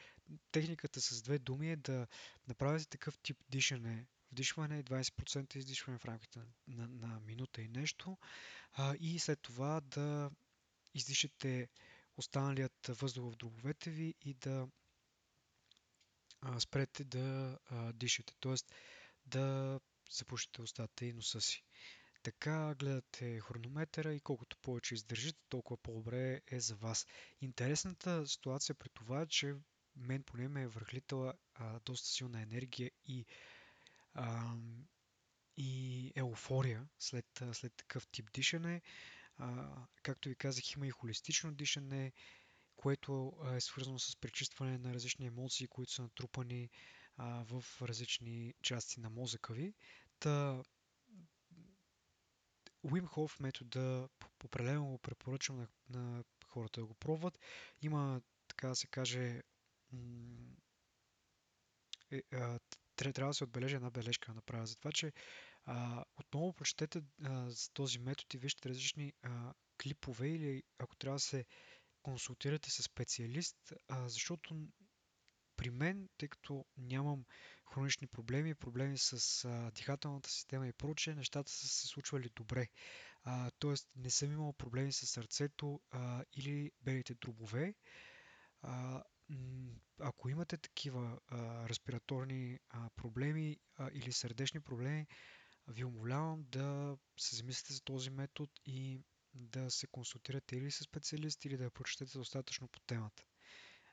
Техниката 0.52 1.00
с 1.00 1.22
две 1.22 1.38
думи 1.38 1.70
е 1.70 1.76
да 1.76 2.06
направите 2.48 2.88
такъв 2.88 3.18
тип 3.18 3.38
дишане, 3.48 4.06
вдишване, 4.32 4.84
20% 4.84 5.56
издишване 5.56 5.98
в 5.98 6.04
рамките 6.04 6.40
на, 6.68 6.88
на 6.88 7.20
минута 7.20 7.62
и 7.62 7.68
нещо 7.68 8.18
а, 8.72 8.94
и 9.00 9.18
след 9.18 9.40
това 9.42 9.80
да 9.80 10.30
издишате 10.94 11.68
останалият 12.16 12.86
въздух 12.88 13.32
в 13.32 13.36
дробовете 13.36 13.90
ви 13.90 14.14
и 14.24 14.34
да 14.34 14.68
а, 16.44 16.60
спрете 16.60 17.04
да 17.04 17.58
а, 17.70 17.92
дишате. 17.92 18.34
Тоест 18.40 18.74
да 19.26 19.80
запушите 20.10 20.62
устата 20.62 21.04
и 21.06 21.12
носа 21.12 21.40
си. 21.40 21.64
Така 22.22 22.74
гледате 22.74 23.40
хронометъра 23.40 24.14
и 24.14 24.20
колкото 24.20 24.56
повече 24.58 24.94
издържите, 24.94 25.38
толкова 25.48 25.76
по-добре 25.76 26.40
е 26.46 26.60
за 26.60 26.74
вас. 26.74 27.06
Интересната 27.40 28.26
ситуация 28.26 28.74
при 28.74 28.88
това 28.88 29.20
е, 29.20 29.26
че 29.26 29.54
мен 29.96 30.22
поне 30.22 30.48
ме 30.48 30.62
е 30.62 30.68
върхлитала 30.68 31.34
а, 31.54 31.80
доста 31.80 32.08
силна 32.08 32.42
енергия 32.42 32.90
и, 33.04 33.26
а, 34.14 34.54
и 35.56 36.12
еуфория 36.16 36.88
след, 36.98 37.26
след 37.52 37.72
такъв 37.76 38.08
тип 38.08 38.32
дишане. 38.32 38.82
А, 39.36 39.68
както 40.02 40.28
ви 40.28 40.34
казах, 40.34 40.72
има 40.72 40.86
и 40.86 40.90
холистично 40.90 41.52
дишане, 41.52 42.12
което 42.84 43.32
е 43.46 43.60
свързано 43.60 43.98
с 43.98 44.16
пречистване 44.16 44.78
на 44.78 44.94
различни 44.94 45.26
емоции, 45.26 45.66
които 45.66 45.92
са 45.92 46.02
натрупани 46.02 46.70
в 47.18 47.64
различни 47.82 48.54
части 48.62 49.00
на 49.00 49.10
мозъка 49.10 49.52
ви. 49.52 49.74
Та, 50.18 50.62
Wim 52.86 53.06
Hof 53.06 53.40
метода 53.40 54.08
определено 54.44 54.86
го 54.86 54.98
препоръчвам 54.98 55.58
на, 55.58 55.68
на 55.90 56.24
хората 56.46 56.80
да 56.80 56.86
го 56.86 56.94
пробват. 56.94 57.38
Има, 57.82 58.20
така 58.48 58.68
да 58.68 58.76
се 58.76 58.86
каже, 58.86 59.42
е, 62.10 62.22
трябва 62.96 63.30
да 63.30 63.34
се 63.34 63.44
отбележи 63.44 63.74
една 63.76 63.90
бележка 63.90 64.26
да 64.26 64.34
направя 64.34 64.66
за 64.66 64.76
това, 64.76 64.92
че 64.92 65.12
а, 65.64 66.04
отново 66.16 66.52
прочетете 66.52 67.02
а, 67.22 67.50
за 67.50 67.70
този 67.70 67.98
метод 67.98 68.26
и 68.34 68.38
вижте 68.38 68.68
различни 68.68 69.12
а, 69.22 69.52
клипове 69.82 70.28
или 70.28 70.62
ако 70.78 70.96
трябва 70.96 71.16
да 71.16 71.20
се 71.20 71.44
консултирате 72.04 72.70
с 72.70 72.82
специалист, 72.82 73.56
а, 73.88 74.08
защото 74.08 74.68
при 75.56 75.70
мен, 75.70 76.08
тъй 76.18 76.28
като 76.28 76.64
нямам 76.76 77.24
хронични 77.72 78.06
проблеми, 78.06 78.54
проблеми 78.54 78.98
с 78.98 79.44
а, 79.44 79.70
дихателната 79.70 80.30
система 80.30 80.68
и 80.68 80.72
прочее, 80.72 81.14
нещата 81.14 81.50
са 81.52 81.68
се 81.68 81.86
случвали 81.86 82.28
добре. 82.36 82.68
А, 83.22 83.50
тоест 83.58 83.88
не 83.96 84.10
съм 84.10 84.32
имал 84.32 84.52
проблеми 84.52 84.92
с 84.92 85.06
сърцето 85.06 85.80
а, 85.90 86.24
или 86.32 86.70
белите 86.82 87.14
дробове. 87.14 87.74
А, 88.62 89.02
ако 90.00 90.28
имате 90.28 90.56
такива 90.56 91.18
а, 91.26 91.68
респираторни 91.68 92.58
а, 92.70 92.90
проблеми 92.96 93.58
а, 93.76 93.90
или 93.92 94.12
сърдечни 94.12 94.60
проблеми, 94.60 95.06
ви 95.68 95.84
умолявам 95.84 96.44
да 96.48 96.96
се 97.18 97.36
замислите 97.36 97.72
за 97.72 97.80
този 97.80 98.10
метод 98.10 98.52
и 98.66 99.02
да 99.34 99.70
се 99.70 99.86
консултирате 99.86 100.56
или 100.56 100.70
с 100.70 100.84
специалист, 100.84 101.44
или 101.44 101.56
да 101.56 101.70
прочетете 101.70 102.18
достатъчно 102.18 102.68
по 102.68 102.80
темата. 102.80 103.24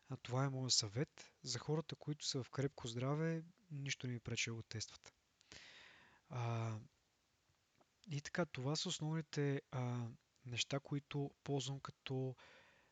А 0.10 0.18
това 0.18 0.46
е 0.46 0.50
моят 0.50 0.74
съвет. 0.74 1.32
За 1.44 1.60
хората, 1.60 1.96
които 1.96 2.26
са 2.26 2.44
в 2.44 2.50
крепко 2.50 2.88
здраве, 2.88 3.44
нищо 3.72 4.08
не 4.08 4.14
ми 4.14 4.20
пречи 4.20 4.50
да 4.50 4.54
го 4.54 4.64
тестват. 4.64 5.14
А, 6.30 6.76
и 8.12 8.22
така, 8.22 8.46
това 8.46 8.76
са 8.76 8.90
основните 8.90 9.62
а, 9.72 10.08
неща, 10.46 10.80
които 10.80 11.32
ползвам 11.44 11.80
като 11.80 12.36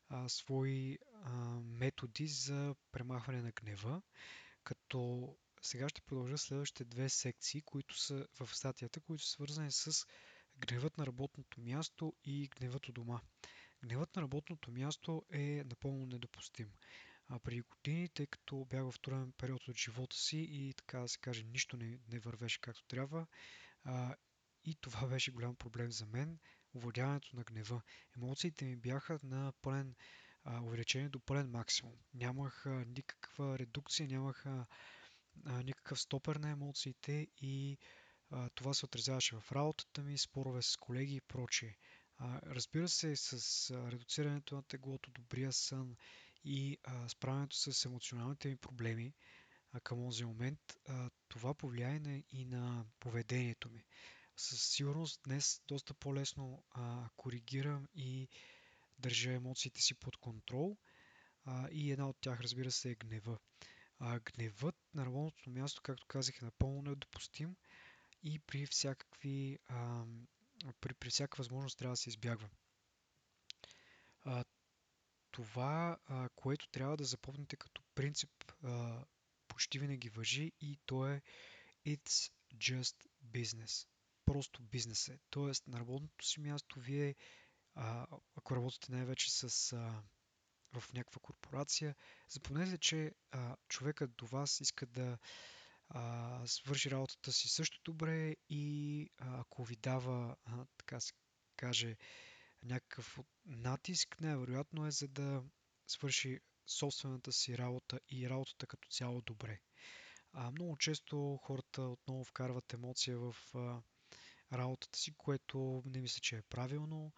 а, 0.09 0.29
свои 0.29 0.97
а, 1.13 1.31
методи 1.59 2.27
за 2.27 2.75
премахване 2.91 3.41
на 3.41 3.51
гнева, 3.51 4.01
като 4.63 5.29
сега 5.61 5.89
ще 5.89 6.01
продължа 6.01 6.37
следващите 6.37 6.83
две 6.85 7.09
секции, 7.09 7.61
които 7.61 7.97
са 7.97 8.27
в 8.39 8.55
статията, 8.55 8.99
които 8.99 9.23
са 9.23 9.29
свързани 9.31 9.71
с 9.71 10.05
гневът 10.59 10.97
на 10.97 11.07
работното 11.07 11.61
място 11.61 12.13
и 12.23 12.47
гневът 12.47 12.87
у 12.87 12.91
дома. 12.91 13.19
Гневът 13.83 14.15
на 14.15 14.21
работното 14.21 14.71
място 14.71 15.25
е 15.31 15.63
напълно 15.65 16.05
недопустим. 16.05 16.71
А 17.27 17.39
преди 17.39 17.61
години, 17.61 18.09
тъй 18.09 18.27
като 18.27 18.65
бях 18.65 18.91
в 18.91 18.99
труден 19.01 19.31
период 19.37 19.67
от 19.67 19.77
живота 19.77 20.15
си 20.15 20.37
и 20.37 20.73
така 20.73 20.99
да 20.99 21.07
се 21.07 21.19
каже, 21.19 21.43
нищо 21.43 21.77
не, 21.77 21.99
не 22.11 22.19
вървеше 22.19 22.61
както 22.61 22.83
трябва, 22.83 23.27
а, 23.83 24.15
и 24.65 24.75
това 24.75 25.07
беше 25.07 25.31
голям 25.31 25.55
проблем 25.55 25.91
за 25.91 26.05
мен, 26.05 26.39
овладяването 26.75 27.35
на 27.35 27.43
гнева. 27.43 27.81
Емоциите 28.17 28.65
ми 28.65 28.75
бяха 28.75 29.19
на 29.23 29.53
пълен 29.61 29.95
а, 30.43 30.61
увеличение 30.61 31.09
до 31.09 31.19
пълен 31.19 31.51
максимум. 31.51 31.95
Нямах 32.13 32.65
а, 32.65 32.85
никаква 32.87 33.59
редукция, 33.59 34.07
нямах 34.07 34.45
а, 34.45 34.65
никакъв 35.63 35.99
стопер 36.01 36.35
на 36.35 36.49
емоциите 36.49 37.27
и 37.37 37.77
това 38.55 38.73
се 38.73 38.85
отразяваше 38.85 39.35
в 39.35 39.51
работата 39.51 40.01
ми, 40.01 40.17
спорове 40.17 40.61
с 40.61 40.77
колеги 40.77 41.15
и 41.15 41.21
прочие. 41.21 41.77
Разбира 42.43 42.89
се, 42.89 43.15
с 43.15 43.33
редуцирането 43.91 44.55
на 44.55 44.63
теглото, 44.63 45.11
добрия 45.11 45.51
сън 45.53 45.95
и 46.43 46.77
справянето 47.07 47.55
с 47.57 47.85
емоционалните 47.85 48.47
ми 48.49 48.55
проблеми 48.55 49.13
към 49.83 49.97
този 49.99 50.25
момент, 50.25 50.59
това 51.27 51.53
повлияе 51.53 52.01
и 52.31 52.45
на 52.45 52.85
поведението 52.99 53.69
ми. 53.69 53.85
Със 54.37 54.63
сигурност 54.63 55.21
днес 55.23 55.61
доста 55.67 55.93
по-лесно 55.93 56.63
коригирам 57.17 57.87
и 57.95 58.27
държа 58.99 59.31
емоциите 59.31 59.81
си 59.81 59.93
под 59.95 60.17
контрол. 60.17 60.77
И 61.71 61.91
една 61.91 62.09
от 62.09 62.17
тях, 62.21 62.39
разбира 62.41 62.71
се, 62.71 62.89
е 62.91 62.95
гнева. 62.95 63.37
Гневът 64.25 64.75
на 64.93 65.05
работното 65.05 65.49
място, 65.49 65.81
както 65.81 66.07
казах, 66.07 66.41
е 66.41 66.45
напълно 66.45 66.81
недопустим 66.81 67.55
и 68.23 68.39
при 68.39 68.65
всякакви 68.65 69.59
а, 69.67 70.03
при, 70.81 70.93
при 70.93 71.09
всяка 71.09 71.37
възможност 71.37 71.77
трябва 71.77 71.93
да 71.93 71.97
се 71.97 72.09
избягва. 72.09 72.49
А, 74.21 74.43
това, 75.31 75.97
а, 76.05 76.29
което 76.35 76.69
трябва 76.69 76.97
да 76.97 77.03
запомните 77.03 77.55
като 77.55 77.81
принцип, 77.95 78.29
а, 78.63 79.03
почти 79.47 79.79
винаги 79.79 80.09
въжи 80.09 80.51
и 80.61 80.77
то 80.85 81.07
е 81.07 81.21
It's 81.85 82.31
just 82.55 82.95
business. 83.25 83.87
Просто 84.25 84.61
бизнес 84.61 85.07
е. 85.07 85.19
Тоест, 85.29 85.67
на 85.67 85.79
работното 85.79 86.25
си 86.25 86.39
място 86.39 86.79
вие, 86.79 87.15
а, 87.75 88.07
ако 88.35 88.55
работите 88.55 88.91
най-вече 88.91 89.31
с 89.31 89.73
а, 89.73 90.03
в 90.79 90.93
някаква 90.93 91.19
корпорация, 91.21 91.95
запомнете, 92.29 92.77
че 92.77 93.11
а, 93.31 93.55
човекът 93.67 94.15
до 94.15 94.25
вас 94.25 94.61
иска 94.61 94.85
да 94.85 95.17
а, 95.89 96.41
свърши 96.47 96.91
работата 96.91 97.31
си 97.31 97.49
също 97.49 97.79
добре 97.83 98.35
и 98.49 99.09
ако 99.17 99.63
ви 99.63 99.75
дава, 99.75 100.35
а, 100.45 100.65
така 100.77 100.99
се 100.99 101.13
каже, 101.55 101.97
някакъв 102.63 103.19
натиск, 103.45 104.21
най-вероятно 104.21 104.85
е 104.87 104.91
за 104.91 105.07
да 105.07 105.43
свърши 105.87 106.39
собствената 106.67 107.31
си 107.31 107.57
работа 107.57 107.99
и 108.09 108.29
работата 108.29 108.67
като 108.67 108.89
цяло 108.89 109.21
добре. 109.21 109.59
А, 110.33 110.51
много 110.51 110.77
често 110.77 111.39
хората 111.43 111.81
отново 111.81 112.23
вкарват 112.23 112.73
емоция 112.73 113.17
в 113.19 113.35
а, 113.55 113.81
работата 114.57 114.99
си, 114.99 115.13
което 115.17 115.83
не 115.85 116.01
мисля, 116.01 116.19
че 116.21 116.37
е 116.37 116.41
правилно. 116.41 117.13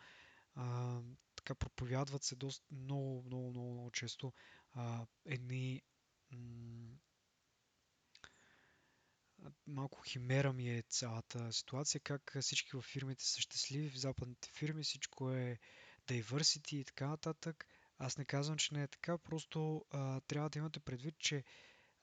А, 0.56 1.00
така 1.36 1.56
проповядват 1.56 2.24
се 2.24 2.36
доста, 2.36 2.66
много, 2.72 3.24
много, 3.26 3.50
много, 3.50 3.72
много 3.74 3.92
често 3.92 4.34
а, 4.74 5.06
едни 5.26 5.82
м- 6.32 6.98
малко 9.68 10.02
химера 10.02 10.54
ми 10.54 10.70
е 10.70 10.82
цялата 10.82 11.54
ситуация, 11.54 12.02
как 12.02 12.38
всички 12.42 12.76
във 12.76 12.86
фирмите 12.86 13.24
са 13.26 13.42
щастливи, 13.42 13.90
в 13.90 14.00
западните 14.00 14.50
фирми 14.50 14.84
всичко 14.84 15.32
е 15.32 15.60
diversity 16.08 16.76
и 16.76 16.86
така 16.86 17.08
нататък. 17.08 17.68
Аз 17.98 18.18
не 18.18 18.26
казвам, 18.26 18.58
че 18.58 18.74
не 18.74 18.84
е 18.84 18.88
така, 18.88 19.18
просто 19.18 19.86
а, 19.90 20.22
трябва 20.22 20.50
да 20.50 20.60
имате 20.60 20.80
предвид, 20.80 21.16
че 21.20 21.44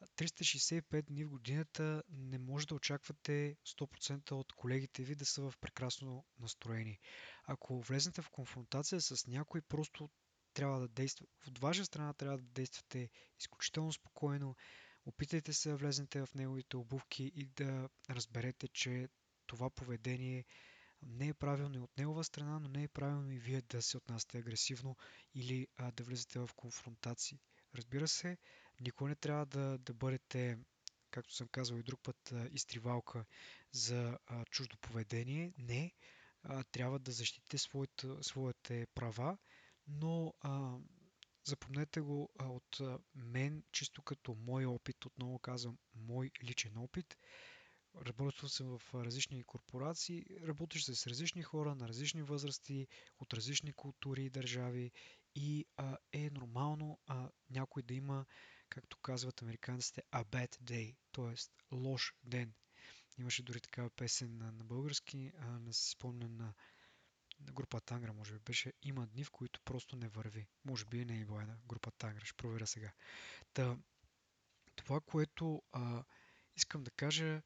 365 0.07 1.03
дни 1.03 1.25
в 1.25 1.29
годината 1.29 2.03
не 2.09 2.39
може 2.39 2.67
да 2.67 2.75
очаквате 2.75 3.57
100% 3.69 4.33
от 4.33 4.53
колегите 4.53 5.03
ви 5.03 5.15
да 5.15 5.25
са 5.25 5.43
в 5.43 5.55
прекрасно 5.61 6.25
настроение. 6.39 6.99
Ако 7.45 7.81
влезнете 7.81 8.23
в 8.23 8.31
конфронтация 8.31 9.01
с 9.01 9.27
някой, 9.27 9.61
просто 9.61 10.11
трябва 10.55 10.81
да 10.81 10.89
действа. 10.89 11.27
От 11.47 11.59
ваша 11.59 11.85
страна 11.85 12.13
трябва 12.13 12.39
да 12.39 12.45
действате 12.45 13.09
изключително 13.41 13.93
спокойно. 13.93 14.57
Опитайте 15.09 15.53
се 15.53 15.69
да 15.71 15.77
влезнете 15.77 16.21
в 16.21 16.35
неговите 16.35 16.77
обувки 16.77 17.33
и 17.35 17.47
да 17.47 17.89
разберете, 18.11 18.69
че 18.69 19.09
това 19.47 19.71
поведение 19.71 20.45
не 21.03 21.29
е 21.29 21.35
правилно 21.35 21.75
и 21.77 21.81
от 21.81 21.99
негова 21.99 22.25
страна, 22.25 22.59
но 22.59 22.69
не 22.69 22.83
е 22.83 22.89
правилно 22.89 23.31
и 23.31 23.39
вие 23.39 23.63
да 23.63 23.83
се 23.83 23.97
отнасяте 23.97 24.39
агресивно 24.39 24.97
или 25.35 25.67
а, 25.77 25.91
да 25.91 26.05
влезете 26.05 26.39
в 26.39 26.51
конфронтации. 26.57 27.39
Разбира 27.75 28.09
се, 28.09 28.39
Никога 28.81 29.09
не 29.09 29.17
трябва 29.17 29.47
да, 29.47 29.79
да 29.79 29.95
бъдете, 29.95 30.59
както 31.11 31.35
съм 31.35 31.49
казал 31.49 31.77
и 31.77 31.83
друг 31.83 32.01
път, 32.03 32.33
изтривалка 32.51 33.25
за 33.73 34.19
а, 34.27 34.45
чуждо 34.45 34.77
поведение. 34.77 35.53
Не, 35.59 35.93
а, 36.43 36.65
трябва 36.65 36.99
да 36.99 37.13
защитите 37.13 37.59
своите 38.21 38.87
права, 38.95 39.39
но 39.87 40.35
а, 40.41 40.77
запомнете 41.45 42.01
го 42.01 42.31
от 42.41 42.81
мен, 43.15 43.63
чисто 43.73 44.03
като 44.03 44.35
мой 44.35 44.67
опит, 44.67 45.07
отново 45.07 45.39
казвам, 45.39 45.79
мой 45.95 46.31
личен 46.45 46.77
опит. 46.77 47.19
Работил 48.07 48.49
съм 48.49 48.79
в 48.79 48.95
различни 48.95 49.45
корпорации, 49.45 50.27
работиш 50.47 50.85
с 50.85 51.07
различни 51.07 51.43
хора 51.43 51.75
на 51.75 51.89
различни 51.89 52.23
възрасти, 52.23 52.87
от 53.19 53.35
различни 53.35 53.73
култури 53.73 54.25
и 54.25 54.31
държави 54.31 54.93
и 55.35 55.67
а, 55.77 55.97
е 56.13 56.31
нормално 56.31 56.99
а, 57.07 57.31
някой 57.51 57.83
да 57.83 57.95
има 57.95 58.27
както 58.69 58.99
казват 58.99 59.43
американците, 59.43 60.03
a 60.13 60.25
bad 60.25 60.63
day, 60.63 60.97
т.е. 61.13 61.35
лош 61.77 62.15
ден. 62.25 62.55
Имаше 63.19 63.43
дори 63.43 63.61
такава 63.61 63.91
песен 63.91 64.39
на, 64.39 64.53
на 64.53 64.65
български, 64.65 65.33
а, 65.39 65.59
не 65.59 65.73
се 65.73 65.91
спомня 65.91 66.29
на 66.29 66.55
група 67.41 67.81
Тангра, 67.81 68.13
може 68.13 68.33
би 68.33 68.39
беше. 68.39 68.73
Има 68.83 69.07
дни, 69.07 69.25
в 69.25 69.31
които 69.31 69.61
просто 69.61 69.97
не 69.97 70.09
върви. 70.09 70.47
Може 70.65 70.85
би 70.85 71.05
не 71.05 71.21
е 71.21 71.25
била 71.25 71.47
на 71.47 71.59
група 71.67 71.91
Тангра, 71.91 72.25
ще 72.25 72.37
проверя 72.37 72.67
сега. 72.67 72.93
Та, 73.55 73.77
това, 74.77 75.01
което 75.01 75.63
а, 75.73 76.05
искам 76.57 76.85
да 76.85 76.91
кажа, 76.91 77.43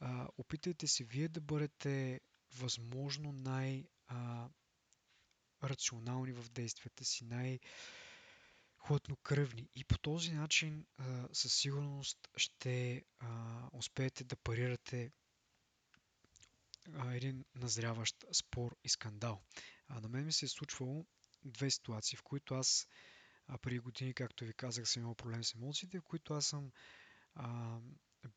а, 0.00 0.28
опитайте 0.38 0.86
се 0.86 1.04
вие 1.04 1.28
да 1.28 1.40
бъдете 1.40 2.20
възможно 2.58 3.32
най- 3.32 3.88
а, 4.06 4.48
рационални 5.64 6.32
в 6.32 6.50
действията 6.50 7.04
си, 7.04 7.24
най- 7.24 7.60
хладнокръвни. 8.78 9.68
И 9.74 9.84
по 9.84 9.98
този 9.98 10.32
начин 10.32 10.86
а, 10.98 11.28
със 11.32 11.54
сигурност 11.54 12.28
ще 12.36 13.04
а, 13.18 13.60
успеете 13.72 14.24
да 14.24 14.36
парирате 14.36 15.12
един 17.12 17.44
назряващ 17.54 18.24
спор 18.32 18.76
и 18.84 18.88
скандал. 18.88 19.42
А, 19.88 20.00
на 20.00 20.08
мен 20.08 20.24
ми 20.24 20.32
се 20.32 20.44
е 20.44 20.48
случвало 20.48 21.06
две 21.44 21.70
ситуации, 21.70 22.16
в 22.16 22.22
които 22.22 22.54
аз 22.54 22.88
а, 23.46 23.58
преди 23.58 23.78
години, 23.78 24.14
както 24.14 24.44
ви 24.44 24.52
казах, 24.52 24.88
съм 24.88 25.02
имал 25.02 25.14
проблем 25.14 25.44
с 25.44 25.54
емоциите, 25.54 25.98
в 25.98 26.02
които 26.02 26.34
аз 26.34 26.46
съм 26.46 26.70
а, 27.34 27.78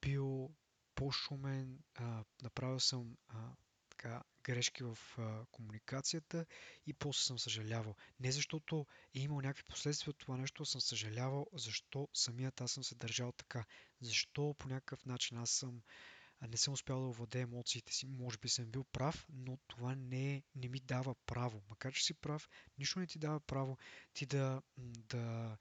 бил 0.01 0.51
по-шумен, 0.95 1.79
а, 1.95 2.23
направил 2.41 2.79
съм 2.79 3.17
а, 3.27 3.51
така, 3.89 4.23
грешки 4.43 4.83
в 4.83 4.97
а, 5.17 5.45
комуникацията 5.51 6.45
и 6.86 6.93
после 6.93 7.21
съм 7.21 7.39
съжалявал. 7.39 7.95
Не 8.19 8.31
защото 8.31 8.86
е 9.15 9.19
имал 9.19 9.41
някакви 9.41 9.63
последствия 9.63 10.10
от 10.12 10.17
това 10.17 10.38
нещо, 10.38 10.65
съм 10.65 10.81
съжалявал 10.81 11.47
защо 11.53 12.10
самият 12.13 12.62
аз 12.62 12.71
съм 12.71 12.83
се 12.83 12.95
държал 12.95 13.31
така. 13.31 13.65
Защо 14.01 14.55
по 14.57 14.67
някакъв 14.67 15.05
начин 15.05 15.38
аз 15.38 15.49
съм 15.49 15.81
не 16.41 16.58
съм 16.58 16.73
успял 16.73 17.02
да 17.02 17.08
овладея 17.08 17.43
емоциите 17.43 17.93
си. 17.93 18.08
Може 18.08 18.38
би 18.38 18.50
съм 18.50 18.65
бил 18.65 18.84
прав, 18.84 19.28
но 19.30 19.58
това 19.67 19.95
не, 19.95 20.43
не 20.56 20.69
ми 20.69 20.80
дава 20.80 21.15
право. 21.15 21.62
Макар 21.69 21.93
че 21.93 22.04
си 22.04 22.13
прав, 22.13 22.50
нищо 22.78 23.00
не 23.00 23.08
ти 23.08 23.19
дава 23.19 23.39
право 23.39 23.78
ти 24.13 24.26
да, 24.26 24.62
да 24.78 25.58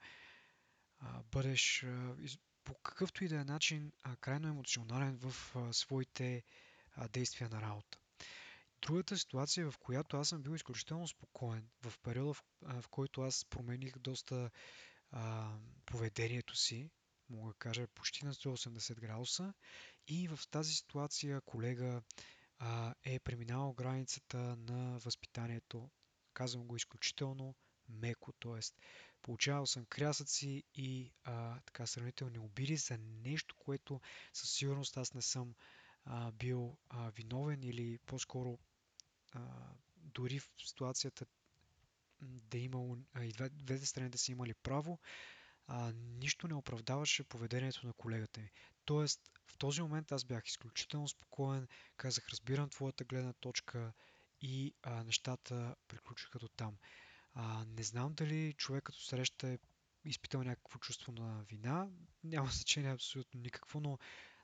а, 0.99 1.23
бъдеш 1.31 1.83
а, 1.83 2.15
по 2.63 2.73
какъвто 2.73 3.23
и 3.23 3.27
да 3.27 3.39
е 3.39 3.43
начин 3.43 3.91
а, 4.03 4.15
крайно 4.15 4.47
емоционален 4.47 5.17
в 5.17 5.55
а, 5.55 5.73
своите 5.73 6.43
а, 6.91 7.07
действия 7.07 7.49
на 7.49 7.61
работа. 7.61 7.97
Другата 8.81 9.17
ситуация, 9.17 9.71
в 9.71 9.77
която 9.77 10.17
аз 10.17 10.29
съм 10.29 10.41
бил 10.41 10.55
изключително 10.55 11.07
спокоен, 11.07 11.69
в 11.81 11.99
периода, 11.99 12.33
в, 12.33 12.43
а, 12.65 12.81
в 12.81 12.87
който 12.87 13.21
аз 13.21 13.45
промених 13.45 13.97
доста 13.97 14.49
а, 15.11 15.51
поведението 15.85 16.55
си, 16.55 16.89
мога 17.29 17.51
да 17.51 17.57
кажа 17.57 17.87
почти 17.87 18.25
на 18.25 18.33
180 18.33 18.99
градуса, 18.99 19.53
и 20.07 20.27
в 20.27 20.39
тази 20.51 20.73
ситуация 20.73 21.41
колега 21.41 22.01
а, 22.59 22.95
е 23.03 23.19
преминавал 23.19 23.73
границата 23.73 24.37
на 24.37 24.99
възпитанието. 24.99 25.89
Казвам 26.33 26.67
го 26.67 26.75
изключително 26.75 27.55
меко, 27.89 28.31
т.е. 28.31 28.59
получавал 29.21 29.65
съм 29.65 29.85
крясъци 29.85 30.63
и 30.75 31.11
а, 31.23 31.59
така 31.59 31.85
сравнителни 31.87 32.39
обиди 32.39 32.77
за 32.77 32.97
нещо, 32.97 33.55
което 33.55 34.01
със 34.33 34.51
сигурност 34.51 34.97
аз 34.97 35.13
не 35.13 35.21
съм 35.21 35.55
а, 36.05 36.31
бил 36.31 36.77
а, 36.89 37.09
виновен 37.09 37.63
или 37.63 37.97
по-скоро 38.05 38.59
а, 39.33 39.41
дори 39.95 40.39
в 40.39 40.49
ситуацията 40.57 41.25
да 42.21 42.57
имало, 42.57 42.97
и 43.21 43.33
двете 43.51 43.85
страни 43.85 44.09
да 44.09 44.17
са 44.17 44.31
имали 44.31 44.53
право, 44.53 44.99
а, 45.67 45.93
нищо 45.93 46.47
не 46.47 46.53
оправдаваше 46.55 47.23
поведението 47.23 47.87
на 47.87 47.93
колегата 47.93 48.41
ми. 48.41 48.51
Тоест, 48.85 49.21
в 49.47 49.57
този 49.57 49.81
момент 49.81 50.11
аз 50.11 50.23
бях 50.23 50.47
изключително 50.47 51.07
спокоен, 51.07 51.67
казах, 51.97 52.29
разбирам 52.29 52.69
твоята 52.69 53.03
гледна 53.03 53.33
точка 53.33 53.93
и 54.41 54.73
а, 54.83 55.03
нещата 55.03 55.75
приключиха 55.87 56.39
до 56.39 56.47
там. 56.47 56.77
А, 57.33 57.65
не 57.65 57.83
знам 57.83 58.13
дали 58.13 58.53
човек 58.53 58.83
като 58.83 58.99
среща 58.99 59.47
е 59.49 59.57
изпитал 60.05 60.43
някакво 60.43 60.79
чувство 60.79 61.11
на 61.11 61.43
вина, 61.49 61.87
няма 62.23 62.47
значение 62.51 62.91
абсолютно 62.91 63.39
никакво, 63.39 63.79
но 63.79 63.97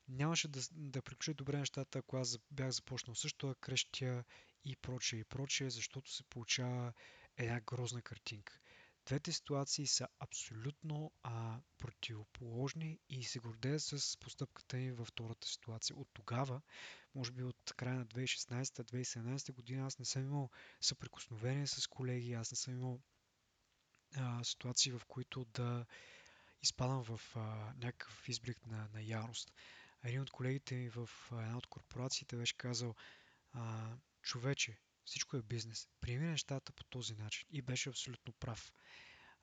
нямаше 0.08 0.48
да, 0.48 0.62
да 0.72 1.02
приключи 1.02 1.34
добре 1.34 1.58
нещата, 1.58 2.00
ако 2.00 2.18
аз 2.18 2.38
бях 2.52 2.70
започнал 2.70 3.16
също 3.16 3.48
да 3.48 3.56
крещя 3.56 4.24
и 4.66 4.76
прочее 4.76 5.20
и 5.20 5.24
прочее, 5.24 5.70
защото 5.70 6.12
се 6.12 6.24
получава 6.24 6.94
една 7.38 7.60
грозна 7.60 8.02
картинка. 8.02 8.60
Двете 9.06 9.32
ситуации 9.32 9.88
са 9.88 10.08
абсолютно 10.20 11.12
а, 11.24 11.60
противоположни 11.78 13.00
и 13.10 13.24
се 13.24 13.40
гордея 13.40 13.80
с 13.80 14.18
постъпката 14.18 14.80
им 14.80 14.96
във 14.96 15.08
втората 15.08 15.48
ситуация. 15.48 15.96
От 15.96 16.10
тогава, 16.14 16.62
може 17.16 17.32
би 17.32 17.44
от 17.44 17.74
края 17.76 17.96
на 17.96 18.06
2016-2017 18.06 19.54
година, 19.54 19.86
аз 19.86 20.00
не 20.00 20.06
съм 20.06 20.24
имал 20.24 20.50
съприкосновение 20.82 21.68
с 21.68 21.88
колеги, 21.88 22.34
аз 22.34 22.52
не 22.52 22.56
съм 22.56 22.74
имал 22.74 23.02
а, 24.16 24.44
ситуации, 24.44 24.92
в 24.92 25.02
които 25.08 25.46
да 25.46 25.86
изпадам 26.62 27.04
в 27.04 27.36
а, 27.36 27.74
някакъв 27.78 28.30
изблик 28.30 28.66
на, 28.66 28.90
на 28.94 29.02
ярост. 29.02 29.54
Един 30.04 30.22
от 30.22 30.32
колегите 30.32 30.76
ми 30.76 30.90
в 30.90 31.10
една 31.32 31.58
от 31.58 31.68
корпорациите 31.68 32.38
беше 32.38 32.58
казал, 32.58 32.96
а, 33.54 33.96
човече, 34.22 34.78
всичко 35.06 35.38
е 35.38 35.42
бизнес. 35.42 35.88
Приеми 36.02 36.28
нещата 36.28 36.72
по 36.74 36.84
този 36.84 37.16
начин. 37.16 37.48
И 37.52 37.62
беше 37.62 37.90
абсолютно 37.90 38.34
прав. 38.34 38.74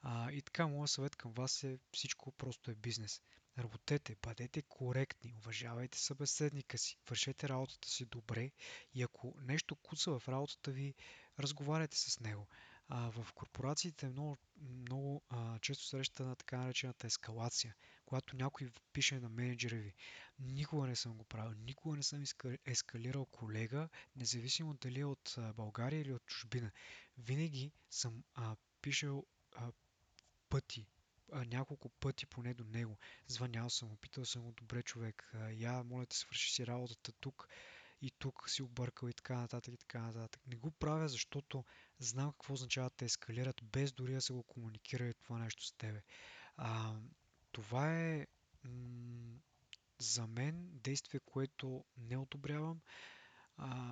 А, 0.02 0.32
и 0.32 0.42
така, 0.42 0.66
моят 0.66 0.90
съвет 0.90 1.16
към 1.16 1.32
вас 1.32 1.64
е 1.64 1.78
всичко 1.92 2.32
просто 2.32 2.70
е 2.70 2.74
бизнес. 2.74 3.22
Работете, 3.58 4.16
бъдете 4.22 4.62
коректни, 4.62 5.34
уважавайте 5.34 5.98
събеседника 5.98 6.78
си, 6.78 6.98
вършете 7.10 7.48
работата 7.48 7.88
си 7.88 8.04
добре 8.04 8.50
и 8.94 9.02
ако 9.02 9.34
нещо 9.40 9.76
куца 9.76 10.18
в 10.18 10.28
работата 10.28 10.70
ви, 10.70 10.94
разговаряйте 11.38 11.96
с 11.96 12.20
него. 12.20 12.48
А, 12.88 13.10
в 13.10 13.32
корпорациите 13.34 14.08
много, 14.08 14.38
много 14.60 15.22
а, 15.28 15.58
често 15.58 15.84
среща 15.84 16.24
на 16.24 16.36
така 16.36 16.58
наречената 16.58 17.06
ескалация, 17.06 17.74
когато 18.10 18.36
някой 18.36 18.70
пише 18.92 19.20
на 19.20 19.28
менеджера 19.28 19.76
ви. 19.76 19.94
Никога 20.38 20.86
не 20.86 20.96
съм 20.96 21.16
го 21.16 21.24
правил, 21.24 21.54
никога 21.58 21.96
не 21.96 22.02
съм 22.02 22.24
ескалирал 22.66 23.26
колега, 23.26 23.88
независимо 24.16 24.74
дали 24.74 25.00
е 25.00 25.04
от 25.04 25.38
България 25.56 26.00
или 26.00 26.12
от 26.12 26.26
чужбина. 26.26 26.70
Винаги 27.18 27.72
съм 27.90 28.24
а, 28.34 28.56
пишел 28.82 29.26
а, 29.56 29.72
пъти, 30.48 30.86
а, 31.32 31.44
няколко 31.44 31.88
пъти 31.88 32.26
поне 32.26 32.54
до 32.54 32.64
него. 32.64 32.98
Звънял 33.26 33.70
съм, 33.70 33.92
опитал 33.92 34.24
съм 34.24 34.42
го, 34.42 34.52
добре 34.52 34.82
човек, 34.82 35.30
а, 35.34 35.50
я, 35.50 35.82
моля 35.84 36.06
те, 36.06 36.16
свърши 36.16 36.52
си 36.52 36.66
работата 36.66 37.12
тук 37.12 37.48
и 38.02 38.10
тук 38.10 38.50
си 38.50 38.62
объркал 38.62 39.08
и 39.08 39.14
така 39.14 39.34
нататък 39.34 39.74
и 39.74 39.78
така 39.78 40.00
нататък. 40.00 40.46
Не 40.46 40.56
го 40.56 40.70
правя, 40.70 41.08
защото 41.08 41.64
знам 41.98 42.32
какво 42.32 42.54
означава 42.54 42.88
да 42.88 42.96
те 42.96 43.04
ескалират, 43.04 43.60
без 43.62 43.92
дори 43.92 44.12
да 44.12 44.20
се 44.20 44.32
го 44.32 44.42
комуникира 44.42 45.14
това 45.14 45.38
нещо 45.38 45.66
с 45.66 45.72
тебе. 45.72 46.02
А, 46.56 46.94
това 47.52 47.98
е 47.98 48.26
за 49.98 50.26
мен 50.26 50.68
действие, 50.72 51.20
което 51.20 51.84
не 51.96 52.16
одобрявам. 52.16 52.80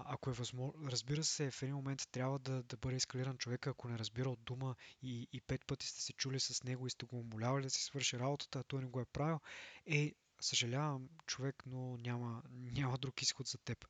Ако 0.05 0.31
е 0.31 0.33
възможно, 0.33 0.90
разбира 0.90 1.25
се, 1.25 1.51
в 1.51 1.62
един 1.62 1.75
момент 1.75 2.03
трябва 2.12 2.38
да, 2.38 2.62
да 2.62 2.77
бъде 2.77 2.97
ескалиран 2.97 3.38
човек, 3.38 3.66
ако 3.66 3.88
не 3.88 3.99
разбира 3.99 4.31
от 4.31 4.40
дума 4.44 4.75
и, 5.03 5.29
и 5.33 5.40
пет 5.40 5.66
пъти 5.66 5.87
сте 5.87 6.01
се 6.01 6.12
чули 6.12 6.40
с 6.40 6.64
него 6.64 6.87
и 6.87 6.90
сте 6.90 7.07
го 7.07 7.18
умолявали 7.18 7.62
да 7.62 7.71
си 7.71 7.83
свърши 7.83 8.18
работата, 8.18 8.59
а 8.59 8.62
той 8.62 8.83
не 8.83 8.88
го 8.88 9.01
е 9.01 9.05
правил, 9.05 9.40
е, 9.87 10.14
съжалявам, 10.40 11.09
човек, 11.27 11.62
но 11.66 11.97
няма, 11.97 12.42
няма 12.53 12.99
друг 12.99 13.23
изход 13.23 13.47
за 13.47 13.59
теб. 13.59 13.88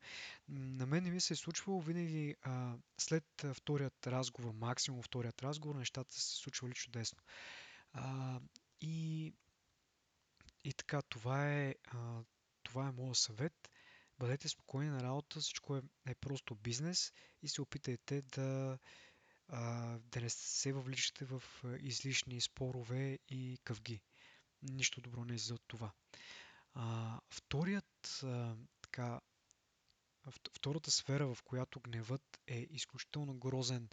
На 0.49 0.85
мен 0.85 1.03
не 1.03 1.11
ми 1.11 1.21
се 1.21 1.33
е 1.33 1.37
случвало 1.37 1.81
винаги 1.81 2.35
а, 2.41 2.75
след 2.97 3.45
вторият 3.53 4.07
разговор, 4.07 4.51
максимум 4.51 5.01
вторият 5.01 5.43
разговор, 5.43 5.75
нещата 5.75 6.13
се 6.13 6.35
случвали 6.35 6.73
чудесно. 6.73 7.19
А, 7.93 8.39
и, 8.81 9.33
и 10.63 10.73
така, 10.73 11.01
това 11.01 11.53
е, 11.53 11.75
а, 11.87 12.21
това 12.63 12.87
е 12.87 12.91
моят 12.91 13.17
съвет. 13.17 13.69
Бъдете 14.19 14.49
спокойни 14.49 14.89
на 14.89 15.03
работа, 15.03 15.39
всичко 15.39 15.77
е, 15.77 15.81
е 16.07 16.15
просто 16.15 16.55
бизнес 16.55 17.13
и 17.41 17.49
се 17.49 17.61
опитайте 17.61 18.21
да, 18.21 18.79
а, 19.47 19.97
да 19.99 20.21
не 20.21 20.29
се 20.29 20.73
въвличате 20.73 21.25
в 21.25 21.43
излишни 21.79 22.41
спорове 22.41 23.19
и 23.27 23.57
къвги. 23.63 24.01
Нищо 24.61 25.01
добро 25.01 25.25
не 25.25 25.33
е 25.33 25.37
за 25.37 25.57
това. 25.67 25.91
А, 26.73 27.19
вторият, 27.29 28.19
а, 28.23 28.55
така, 28.81 29.19
втората 30.53 30.91
сфера, 30.91 31.35
в 31.35 31.43
която 31.43 31.79
гневът 31.79 32.39
е 32.47 32.67
изключително 32.69 33.33
грозен 33.33 33.89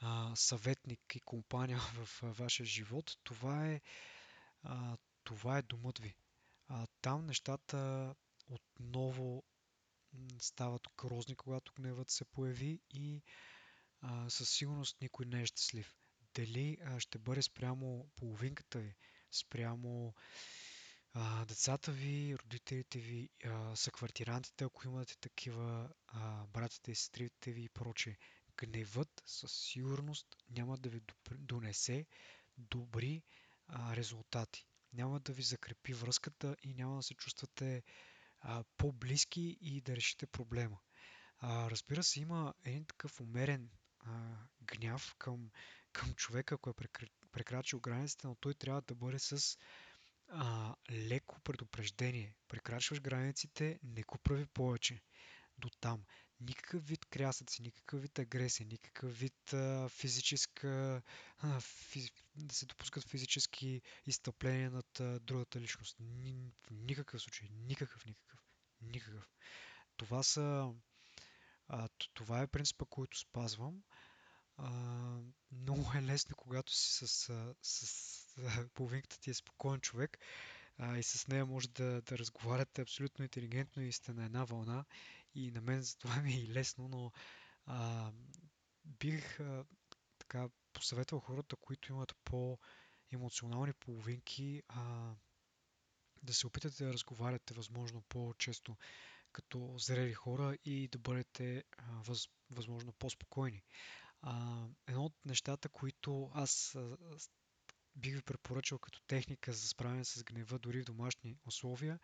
а, 0.00 0.36
съветник 0.36 1.00
и 1.14 1.20
компания 1.20 1.78
в 1.94 2.22
а, 2.22 2.26
вашия 2.26 2.66
живот, 2.66 3.18
това 3.24 3.66
е, 3.68 3.80
а, 4.62 4.96
това 5.28 5.58
е 5.58 5.62
домът 5.62 5.98
ви. 5.98 6.14
А, 6.68 6.86
там 7.02 7.26
нещата 7.26 8.14
отново 8.48 9.42
стават 10.38 10.88
грозни, 10.98 11.36
когато 11.36 11.72
гневът 11.72 12.10
се 12.10 12.24
появи 12.24 12.80
и 12.90 13.22
а, 14.00 14.30
със 14.30 14.50
сигурност 14.50 15.00
никой 15.00 15.26
не 15.26 15.42
е 15.42 15.46
щастлив. 15.46 15.96
Дали 16.34 16.78
а, 16.84 17.00
ще 17.00 17.18
бъде 17.18 17.42
спрямо 17.42 18.08
половинката 18.16 18.78
ви, 18.78 18.94
спрямо 19.30 20.14
а, 21.12 21.44
децата 21.44 21.92
ви, 21.92 22.36
родителите 22.42 22.98
ви, 22.98 23.30
а, 23.44 23.76
съквартирантите, 23.76 24.64
ако 24.64 24.86
имате 24.86 25.16
такива, 25.18 25.90
а, 26.06 26.46
братите 26.46 26.92
и 26.92 26.94
сестрите 26.94 27.52
ви 27.52 27.64
и 27.64 27.68
прочее. 27.68 28.16
Гневът 28.56 29.22
със 29.26 29.52
сигурност 29.52 30.26
няма 30.50 30.76
да 30.76 30.88
ви 30.88 31.00
донесе 31.38 32.06
добри 32.58 33.22
а, 33.66 33.96
резултати. 33.96 34.67
Няма 34.92 35.20
да 35.20 35.32
ви 35.32 35.42
закрепи 35.42 35.92
връзката 35.92 36.56
и 36.62 36.74
няма 36.74 36.96
да 36.96 37.02
се 37.02 37.14
чувствате 37.14 37.82
а, 38.40 38.64
по-близки 38.76 39.58
и 39.60 39.80
да 39.80 39.96
решите 39.96 40.26
проблема. 40.26 40.78
А, 41.38 41.70
разбира 41.70 42.02
се, 42.02 42.20
има 42.20 42.54
един 42.64 42.84
такъв 42.84 43.20
умерен 43.20 43.70
а, 44.00 44.36
гняв 44.62 45.14
към, 45.18 45.50
към 45.92 46.14
човека, 46.14 46.54
ако 46.54 46.70
е 46.70 46.74
прекрачил 47.32 47.80
границите, 47.80 48.26
но 48.26 48.34
той 48.34 48.54
трябва 48.54 48.82
да 48.82 48.94
бъде 48.94 49.18
с 49.18 49.58
а, 50.28 50.74
леко 50.90 51.40
предупреждение. 51.40 52.34
Прекрачваш 52.48 53.00
границите, 53.00 53.78
не 53.82 54.02
го 54.02 54.18
прави 54.18 54.46
повече. 54.46 55.00
До 55.58 55.70
там. 55.80 56.04
Никакъв 56.40 56.86
вид 56.86 57.06
крясъци, 57.06 57.62
никакъв 57.62 58.02
вид 58.02 58.18
агресия, 58.18 58.66
никакъв 58.66 59.18
вид 59.18 59.52
а, 59.52 59.88
физическа. 59.88 61.02
А, 61.38 61.60
физ, 61.60 62.10
да 62.36 62.54
се 62.54 62.66
допускат 62.66 63.08
физически 63.08 63.82
изтъпления 64.06 64.70
над 64.70 65.00
а, 65.00 65.20
другата 65.20 65.60
личност. 65.60 65.96
Ни, 66.00 66.52
в 66.62 66.70
никакъв 66.70 67.22
случай. 67.22 67.48
Никакъв, 67.52 68.06
никакъв. 68.06 68.40
Никакъв. 68.80 69.28
Това 69.96 70.22
са 70.22 70.72
А, 71.68 71.88
това 72.14 72.42
е 72.42 72.46
принципа, 72.46 72.84
който 72.84 73.18
спазвам. 73.18 73.82
А, 74.56 74.70
много 75.52 75.92
е 75.94 76.02
лесно, 76.02 76.36
когато 76.36 76.72
си 76.74 76.92
с, 76.92 77.08
с, 77.08 77.86
с 77.86 78.36
половинката 78.74 79.20
ти 79.20 79.30
е 79.30 79.34
спокоен 79.34 79.80
човек 79.80 80.18
а, 80.78 80.98
и 80.98 81.02
с 81.02 81.28
нея 81.28 81.46
може 81.46 81.68
да, 81.68 82.02
да 82.02 82.18
разговаряте 82.18 82.82
абсолютно 82.82 83.22
интелигентно 83.22 83.82
и 83.82 83.92
сте 83.92 84.12
на 84.12 84.24
една 84.24 84.44
вълна. 84.44 84.84
И 85.38 85.50
на 85.50 85.60
мен 85.60 85.82
за 85.82 85.98
това 85.98 86.16
ми 86.22 86.32
е 86.32 86.40
и 86.40 86.48
лесно, 86.48 86.88
но 86.88 87.12
а, 87.66 88.12
бих 88.84 89.40
а, 89.40 89.64
така 90.18 90.48
посъветвал 90.72 91.20
хората, 91.20 91.56
които 91.56 91.92
имат 91.92 92.16
по-емоционални 92.24 93.72
половинки, 93.72 94.62
а, 94.68 95.12
да 96.22 96.34
се 96.34 96.46
опитате 96.46 96.84
да 96.84 96.92
разговаряте 96.92 97.54
възможно 97.54 98.02
по-често 98.08 98.76
като 99.32 99.74
зрели 99.78 100.14
хора 100.14 100.56
и 100.64 100.88
да 100.88 100.98
бъдете 100.98 101.64
а, 101.78 101.82
въз, 102.02 102.28
възможно 102.50 102.92
по-спокойни. 102.92 103.62
А, 104.22 104.64
едно 104.86 105.04
от 105.04 105.14
нещата, 105.24 105.68
които 105.68 106.30
аз 106.34 106.74
а, 106.74 106.96
бих 107.96 108.14
ви 108.14 108.22
препоръчал 108.22 108.78
като 108.78 109.02
техника 109.06 109.52
за 109.52 109.68
справяне 109.68 110.04
с 110.04 110.24
гнева 110.24 110.58
дори 110.58 110.80
в 110.80 110.84
домашни 110.84 111.36
условия 111.46 111.98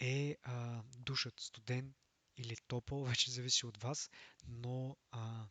е 0.00 0.36
а, 0.42 0.82
душът 0.98 1.40
студен 1.40 1.94
или 2.36 2.56
топъл, 2.68 3.04
вече 3.04 3.30
зависи 3.30 3.66
от 3.66 3.82
вас, 3.82 4.10
но 4.48 4.96
а, 5.10 5.46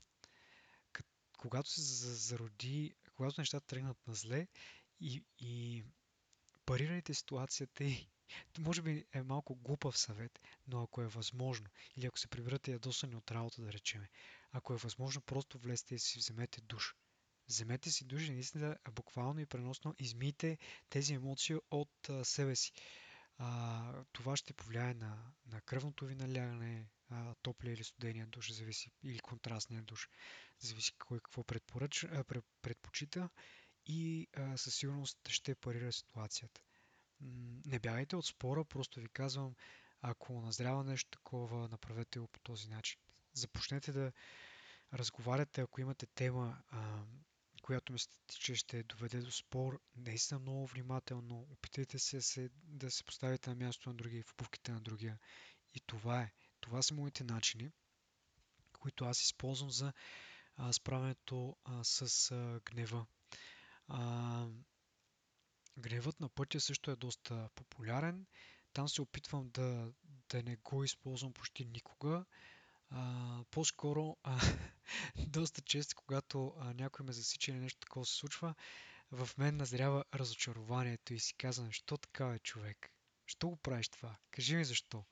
когато 1.37 1.69
се 1.69 1.81
зароди, 2.13 2.95
когато 3.15 3.41
нещата 3.41 3.65
тръгнат 3.65 4.07
на 4.07 4.15
зле 4.15 4.47
и, 4.99 5.23
и 5.39 5.83
парирайте 6.65 7.13
ситуацията 7.13 7.83
и 7.83 8.07
може 8.59 8.81
би 8.81 9.05
е 9.13 9.23
малко 9.23 9.55
глупав 9.55 9.97
съвет, 9.97 10.39
но 10.67 10.83
ако 10.83 11.01
е 11.01 11.07
възможно, 11.07 11.67
или 11.97 12.05
ако 12.05 12.19
се 12.19 12.27
прибирате 12.27 12.71
ядосани 12.71 13.15
от 13.15 13.31
работа, 13.31 13.61
да 13.61 13.73
речеме, 13.73 14.09
ако 14.51 14.73
е 14.73 14.77
възможно, 14.77 15.21
просто 15.21 15.59
влезте 15.59 15.95
и 15.95 15.99
си 15.99 16.19
вземете 16.19 16.61
душ. 16.61 16.95
Вземете 17.47 17.91
си 17.91 18.05
душ 18.05 18.21
и 18.21 18.31
наистина 18.31 18.77
буквално 18.91 19.39
и 19.39 19.45
преносно 19.45 19.95
измийте 19.99 20.57
тези 20.89 21.13
емоции 21.13 21.55
от 21.71 22.09
себе 22.23 22.55
си. 22.55 22.71
А, 23.37 24.03
това 24.11 24.35
ще 24.35 24.53
повлияе 24.53 24.93
на, 24.93 25.31
на 25.45 25.61
кръвното 25.61 26.05
ви 26.05 26.15
налягане, 26.15 26.87
топлия 27.41 27.73
или 27.73 27.83
студения 27.83 28.27
душ, 28.27 28.51
зависи, 28.51 28.91
или 29.03 29.19
контрастния 29.19 29.81
душ, 29.81 30.09
зависи 30.59 30.93
кой 30.97 31.19
какво 31.19 31.43
предпоръч, 31.43 32.03
а, 32.03 32.23
предпочита 32.61 33.29
и 33.85 34.27
а, 34.37 34.57
със 34.57 34.75
сигурност 34.75 35.29
ще 35.29 35.55
парира 35.55 35.91
ситуацията. 35.91 36.61
Не 37.65 37.79
бягайте 37.79 38.15
от 38.15 38.25
спора, 38.25 38.65
просто 38.65 38.99
ви 38.99 39.07
казвам, 39.09 39.55
ако 40.01 40.41
назрява 40.41 40.83
нещо 40.83 41.09
такова, 41.11 41.67
направете 41.67 42.19
го 42.19 42.27
по 42.27 42.39
този 42.39 42.69
начин. 42.69 42.99
Започнете 43.33 43.91
да 43.91 44.11
разговаряте, 44.93 45.61
ако 45.61 45.81
имате 45.81 46.05
тема, 46.05 46.57
а, 46.69 47.03
която 47.63 47.93
мислите, 47.93 48.35
че 48.39 48.55
ще 48.55 48.83
доведе 48.83 49.21
до 49.21 49.31
спор, 49.31 49.81
наистина 49.95 50.39
много 50.39 50.67
внимателно, 50.67 51.47
опитайте 51.51 51.99
се, 51.99 52.21
се 52.21 52.49
да 52.63 52.91
се 52.91 53.03
поставите 53.03 53.49
на 53.49 53.55
място 53.55 53.89
на 53.89 53.95
другия, 53.95 54.23
в 54.23 54.33
обувките 54.33 54.71
на 54.71 54.81
другия. 54.81 55.19
И 55.73 55.79
това 55.79 56.21
е. 56.21 56.31
Това 56.59 56.81
са 56.81 56.93
моите 56.93 57.23
начини, 57.23 57.71
които 58.79 59.05
аз 59.05 59.21
използвам 59.21 59.71
за 59.71 59.93
а, 60.55 60.73
справянето 60.73 61.57
а, 61.63 61.83
с 61.83 62.31
а, 62.31 62.59
гнева. 62.65 63.05
А, 63.87 64.47
гневът 65.77 66.19
на 66.19 66.29
пътя 66.29 66.59
също 66.59 66.91
е 66.91 66.95
доста 66.95 67.49
популярен. 67.55 68.25
Там 68.73 68.89
се 68.89 69.01
опитвам 69.01 69.49
да, 69.49 69.91
да 70.29 70.43
не 70.43 70.55
го 70.55 70.83
използвам 70.83 71.33
почти 71.33 71.65
никога. 71.65 72.25
А, 72.95 73.43
по-скоро, 73.51 74.17
а, 74.23 74.39
доста 75.27 75.61
често, 75.61 75.95
когато 75.95 76.53
а, 76.59 76.73
някой 76.73 77.05
ме 77.05 77.13
засича 77.13 77.51
или 77.51 77.59
нещо 77.59 77.79
такова 77.79 78.05
се 78.05 78.15
случва, 78.15 78.55
в 79.11 79.29
мен 79.37 79.57
назрява 79.57 80.03
разочарованието 80.15 81.13
и 81.13 81.19
си 81.19 81.33
казвам, 81.33 81.71
що 81.71 81.97
така 81.97 82.33
е 82.33 82.39
човек? 82.39 82.91
Що 83.25 83.49
го 83.49 83.55
правиш 83.55 83.89
това? 83.89 84.17
Кажи 84.31 84.55
ми 84.55 84.65
защо. 84.65 85.05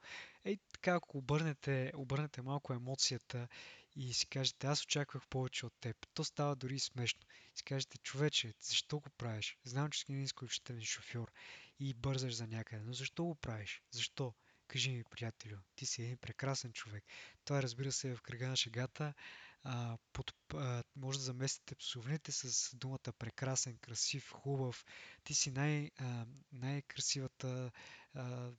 Ей, 0.43 0.59
така, 0.73 0.95
ако 0.95 1.17
обърнете, 1.17 1.91
обърнете 1.95 2.41
малко 2.41 2.73
емоцията 2.73 3.47
и 3.95 4.13
си 4.13 4.27
кажете, 4.27 4.67
аз 4.67 4.83
очаквах 4.83 5.27
повече 5.27 5.65
от 5.65 5.73
теб, 5.79 5.97
то 6.13 6.23
става 6.23 6.55
дори 6.55 6.79
смешно. 6.79 7.21
И 7.53 7.57
си 7.57 7.63
кажете, 7.63 7.97
човече, 7.97 8.53
защо 8.61 8.99
го 8.99 9.09
правиш? 9.09 9.57
Знам, 9.63 9.89
че 9.89 9.99
си 9.99 10.05
един 10.09 10.23
изключителен 10.23 10.83
шофьор 10.83 11.31
и 11.79 11.93
бързаш 11.93 12.35
за 12.35 12.47
някъде, 12.47 12.81
но 12.85 12.93
защо 12.93 13.23
го 13.23 13.35
правиш? 13.35 13.81
Защо? 13.91 14.33
Кажи 14.71 14.91
ми, 14.91 15.03
приятелю, 15.03 15.57
ти 15.75 15.85
си 15.85 16.01
един 16.01 16.17
прекрасен 16.17 16.73
човек. 16.73 17.03
Това 17.45 17.63
разбира 17.63 17.91
се 17.91 18.09
е 18.09 18.15
в 18.15 18.21
кръга 18.21 18.47
на 18.47 18.55
шегата. 18.55 19.13
А, 19.63 19.97
под, 20.13 20.33
а, 20.53 20.83
може 20.95 21.17
да 21.17 21.23
заместите 21.23 21.75
псовните 21.75 22.31
с 22.31 22.75
думата 22.75 23.13
прекрасен, 23.19 23.77
красив, 23.77 24.31
хубав. 24.31 24.85
Ти 25.23 25.33
си 25.33 25.51
най, 25.51 25.91
а, 25.97 26.25
най-красивата 26.51 27.71
а, 28.13 28.51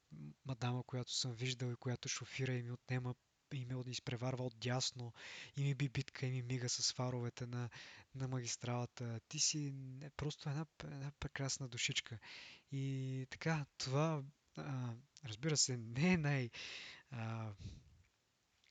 мадама, 0.46 0.82
която 0.82 1.12
съм 1.12 1.32
виждал 1.32 1.72
и 1.72 1.76
която 1.76 2.08
шофира 2.08 2.52
и 2.52 2.62
ми 2.62 2.70
отнема 2.70 3.14
и 3.54 3.66
ме 3.66 3.82
изпреварва 3.86 4.44
от 4.44 4.58
дясно 4.58 5.12
и 5.56 5.62
ми 5.62 5.74
би 5.74 5.88
битка 5.88 6.26
и 6.26 6.30
ми 6.30 6.42
мига 6.42 6.68
с 6.68 6.92
фаровете 6.92 7.46
на, 7.46 7.70
на 8.14 8.28
магистралата. 8.28 9.20
Ти 9.28 9.38
си 9.38 9.74
просто 10.16 10.48
една, 10.48 10.66
една 10.84 11.12
прекрасна 11.20 11.68
душичка. 11.68 12.18
И 12.72 13.26
така, 13.30 13.66
това 13.78 14.22
разбира 15.24 15.56
се, 15.56 15.76
не 15.76 16.12
е 16.12 16.16
най- 16.16 16.50
а, 17.10 17.52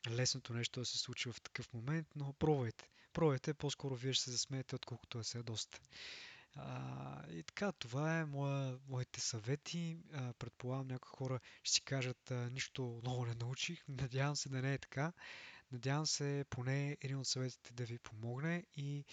лесното 0.10 0.54
нещо 0.54 0.80
да 0.80 0.86
се 0.86 0.98
случи 0.98 1.32
в 1.32 1.42
такъв 1.42 1.74
момент, 1.74 2.08
но 2.16 2.34
пробвайте. 2.34 2.90
Пробвайте, 3.14 3.54
по-скоро 3.54 3.96
вие 3.96 4.14
ще 4.14 4.24
се 4.24 4.32
засмеете, 4.32 4.76
отколкото 4.76 5.18
да 5.18 5.24
се 5.24 5.38
ядосате. 5.38 5.80
А, 6.56 7.30
и 7.30 7.44
така, 7.44 7.72
това 7.72 8.20
е 8.20 8.26
моя, 8.26 8.80
моите 8.88 9.22
съвети. 9.22 9.98
А, 10.14 10.34
предполагам, 10.34 10.88
някои 10.88 11.10
хора 11.10 11.40
ще 11.64 11.74
си 11.74 11.82
кажат, 11.82 12.32
а, 12.32 12.50
нищо 12.50 13.00
много 13.04 13.26
не 13.26 13.36
научих. 13.36 13.84
Надявам 13.88 14.36
се 14.36 14.50
да 14.50 14.62
не 14.62 14.74
е 14.74 14.78
така. 14.78 15.14
Надявам 15.72 16.06
се 16.06 16.46
поне 16.50 16.98
един 17.02 17.18
от 17.18 17.28
съветите 17.28 17.74
да 17.74 17.86
ви 17.86 18.00
помогне 18.00 18.66
и 18.76 19.06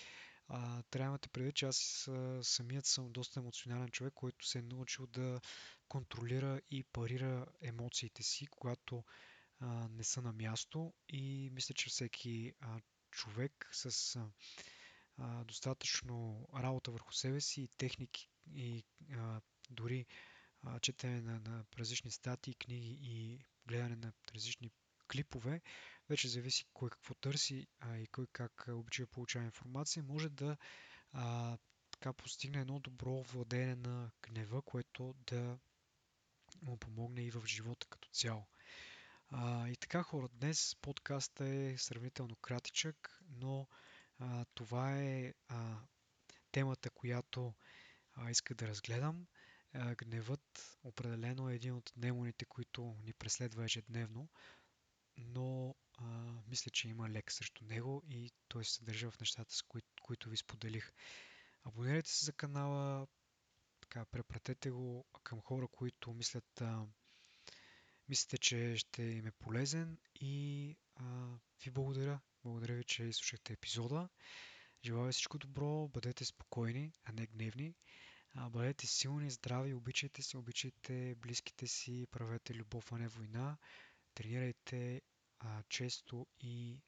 а, 0.49 0.83
трябва 0.83 1.05
да 1.05 1.11
имате 1.11 1.29
предвид, 1.29 1.55
че 1.55 1.67
аз 1.67 2.09
самият 2.43 2.87
съм 2.87 3.13
доста 3.13 3.41
емоционален 3.41 3.89
човек, 3.89 4.15
който 4.15 4.47
се 4.47 4.59
е 4.59 4.63
научил 4.63 5.07
да 5.07 5.41
контролира 5.89 6.61
и 6.71 6.85
парира 6.85 7.47
емоциите 7.63 8.23
си, 8.23 8.47
когато 8.47 9.05
а, 9.61 9.89
не 9.89 10.05
са 10.05 10.23
на 10.23 10.33
място. 10.33 10.95
И 11.09 11.51
мисля, 11.53 11.75
че 11.75 11.91
всеки 11.91 12.53
а, 12.61 12.81
човек 13.11 13.69
с 13.73 14.17
а, 15.19 15.45
достатъчно 15.45 16.49
работа 16.55 16.91
върху 16.91 17.13
себе 17.13 17.41
си 17.41 17.63
и 17.63 17.69
техники 17.69 18.31
и 18.55 18.85
а, 19.13 19.41
дори 19.71 20.07
а, 20.63 20.81
четене 20.81 21.21
на, 21.21 21.41
на 21.41 21.65
различни 21.79 22.11
статии, 22.11 22.55
книги 22.55 22.99
и 23.03 23.45
гледане 23.67 23.97
на 23.97 24.13
различни 24.35 24.71
клипове, 25.13 25.61
вече 26.09 26.29
зависи 26.29 26.65
кой 26.73 26.91
какво 26.91 27.15
търси 27.15 27.67
а, 27.81 27.97
и 27.97 28.07
кой 28.07 28.27
как 28.33 28.65
обича 28.69 29.03
да 29.03 29.07
получава 29.07 29.45
информация, 29.45 30.03
може 30.03 30.29
да 30.29 30.57
а, 31.13 31.57
така 31.91 32.13
постигне 32.13 32.61
едно 32.61 32.81
добро 32.81 33.23
владеене 33.23 33.75
на 33.75 34.11
гнева, 34.23 34.63
което 34.63 35.15
да 35.27 35.59
му 36.63 36.77
помогне 36.77 37.23
и 37.23 37.31
в 37.31 37.47
живота 37.47 37.87
като 37.91 38.09
цяло. 38.09 38.47
А, 39.29 39.69
и 39.69 39.77
така 39.77 40.03
хора, 40.03 40.29
днес 40.29 40.77
подкаста 40.81 41.45
е 41.45 41.79
сравнително 41.79 42.37
кратичък, 42.37 43.21
но 43.29 43.69
а, 44.19 44.45
това 44.55 44.99
е 44.99 45.35
а, 45.49 45.77
темата, 46.53 46.91
която 46.91 47.55
а, 48.15 48.31
иска 48.31 48.55
да 48.55 48.69
разгледам. 48.69 49.27
А, 49.73 49.95
гневът 49.95 50.79
определено 50.85 51.51
е 51.51 51.55
един 51.55 51.75
от 51.75 51.93
демоните, 51.97 52.45
които 52.45 52.97
ни 53.05 53.13
преследва 53.13 53.65
ежедневно, 53.65 54.29
но 55.19 55.75
а, 55.99 56.05
мисля, 56.49 56.71
че 56.71 56.89
има 56.89 57.09
лек 57.11 57.33
срещу 57.33 57.65
него 57.65 58.03
и 58.11 58.31
той 58.49 58.65
се 58.65 58.73
съдържа 58.73 59.11
в 59.11 59.21
нещата, 59.21 59.55
с 59.55 59.63
кои, 59.63 59.83
които 60.03 60.29
ви 60.31 60.37
споделих. 60.37 60.93
Абонирайте 61.65 62.11
се 62.11 62.25
за 62.25 62.33
канала, 62.33 63.07
така, 63.81 64.05
препратете 64.05 64.71
го 64.71 65.05
към 65.23 65.41
хора, 65.41 65.69
които 65.69 66.13
мислят, 66.13 66.61
а, 66.61 66.87
мислите, 68.09 68.39
че 68.39 68.77
ще 68.77 69.03
им 69.03 69.27
е 69.27 69.31
полезен 69.31 69.99
и 70.15 70.77
а, 70.97 71.29
ви 71.65 71.71
благодаря. 71.71 72.21
Благодаря 72.45 72.75
ви, 72.75 72.85
че 72.85 73.05
изслушахте 73.05 73.53
епизода. 73.53 74.09
Желая 74.85 75.13
всичко 75.13 75.39
добро, 75.39 75.89
бъдете 75.89 76.25
спокойни, 76.25 76.93
а 77.05 77.13
не 77.13 77.27
гневни. 77.27 77.75
Бъдете 78.51 78.87
силни, 78.87 79.31
здрави, 79.31 79.75
обичайте 79.75 80.23
се, 80.23 80.39
обичайте 80.39 81.15
близките 81.15 81.67
си, 81.67 82.07
правете 82.11 82.55
любов, 82.55 82.93
а 82.93 82.99
не 82.99 83.09
война. 83.09 83.57
Тренирайте 84.19 85.03
а, 85.39 85.63
често 85.69 86.27
и 86.41 86.83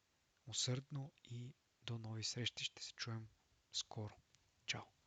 усърдно 0.47 1.13
и 1.25 1.55
до 1.83 1.99
нови 1.99 2.25
срещи. 2.25 2.65
Ще 2.65 2.83
се 2.83 2.93
чуем 2.93 3.29
скоро. 3.73 4.15
Чао! 4.67 5.00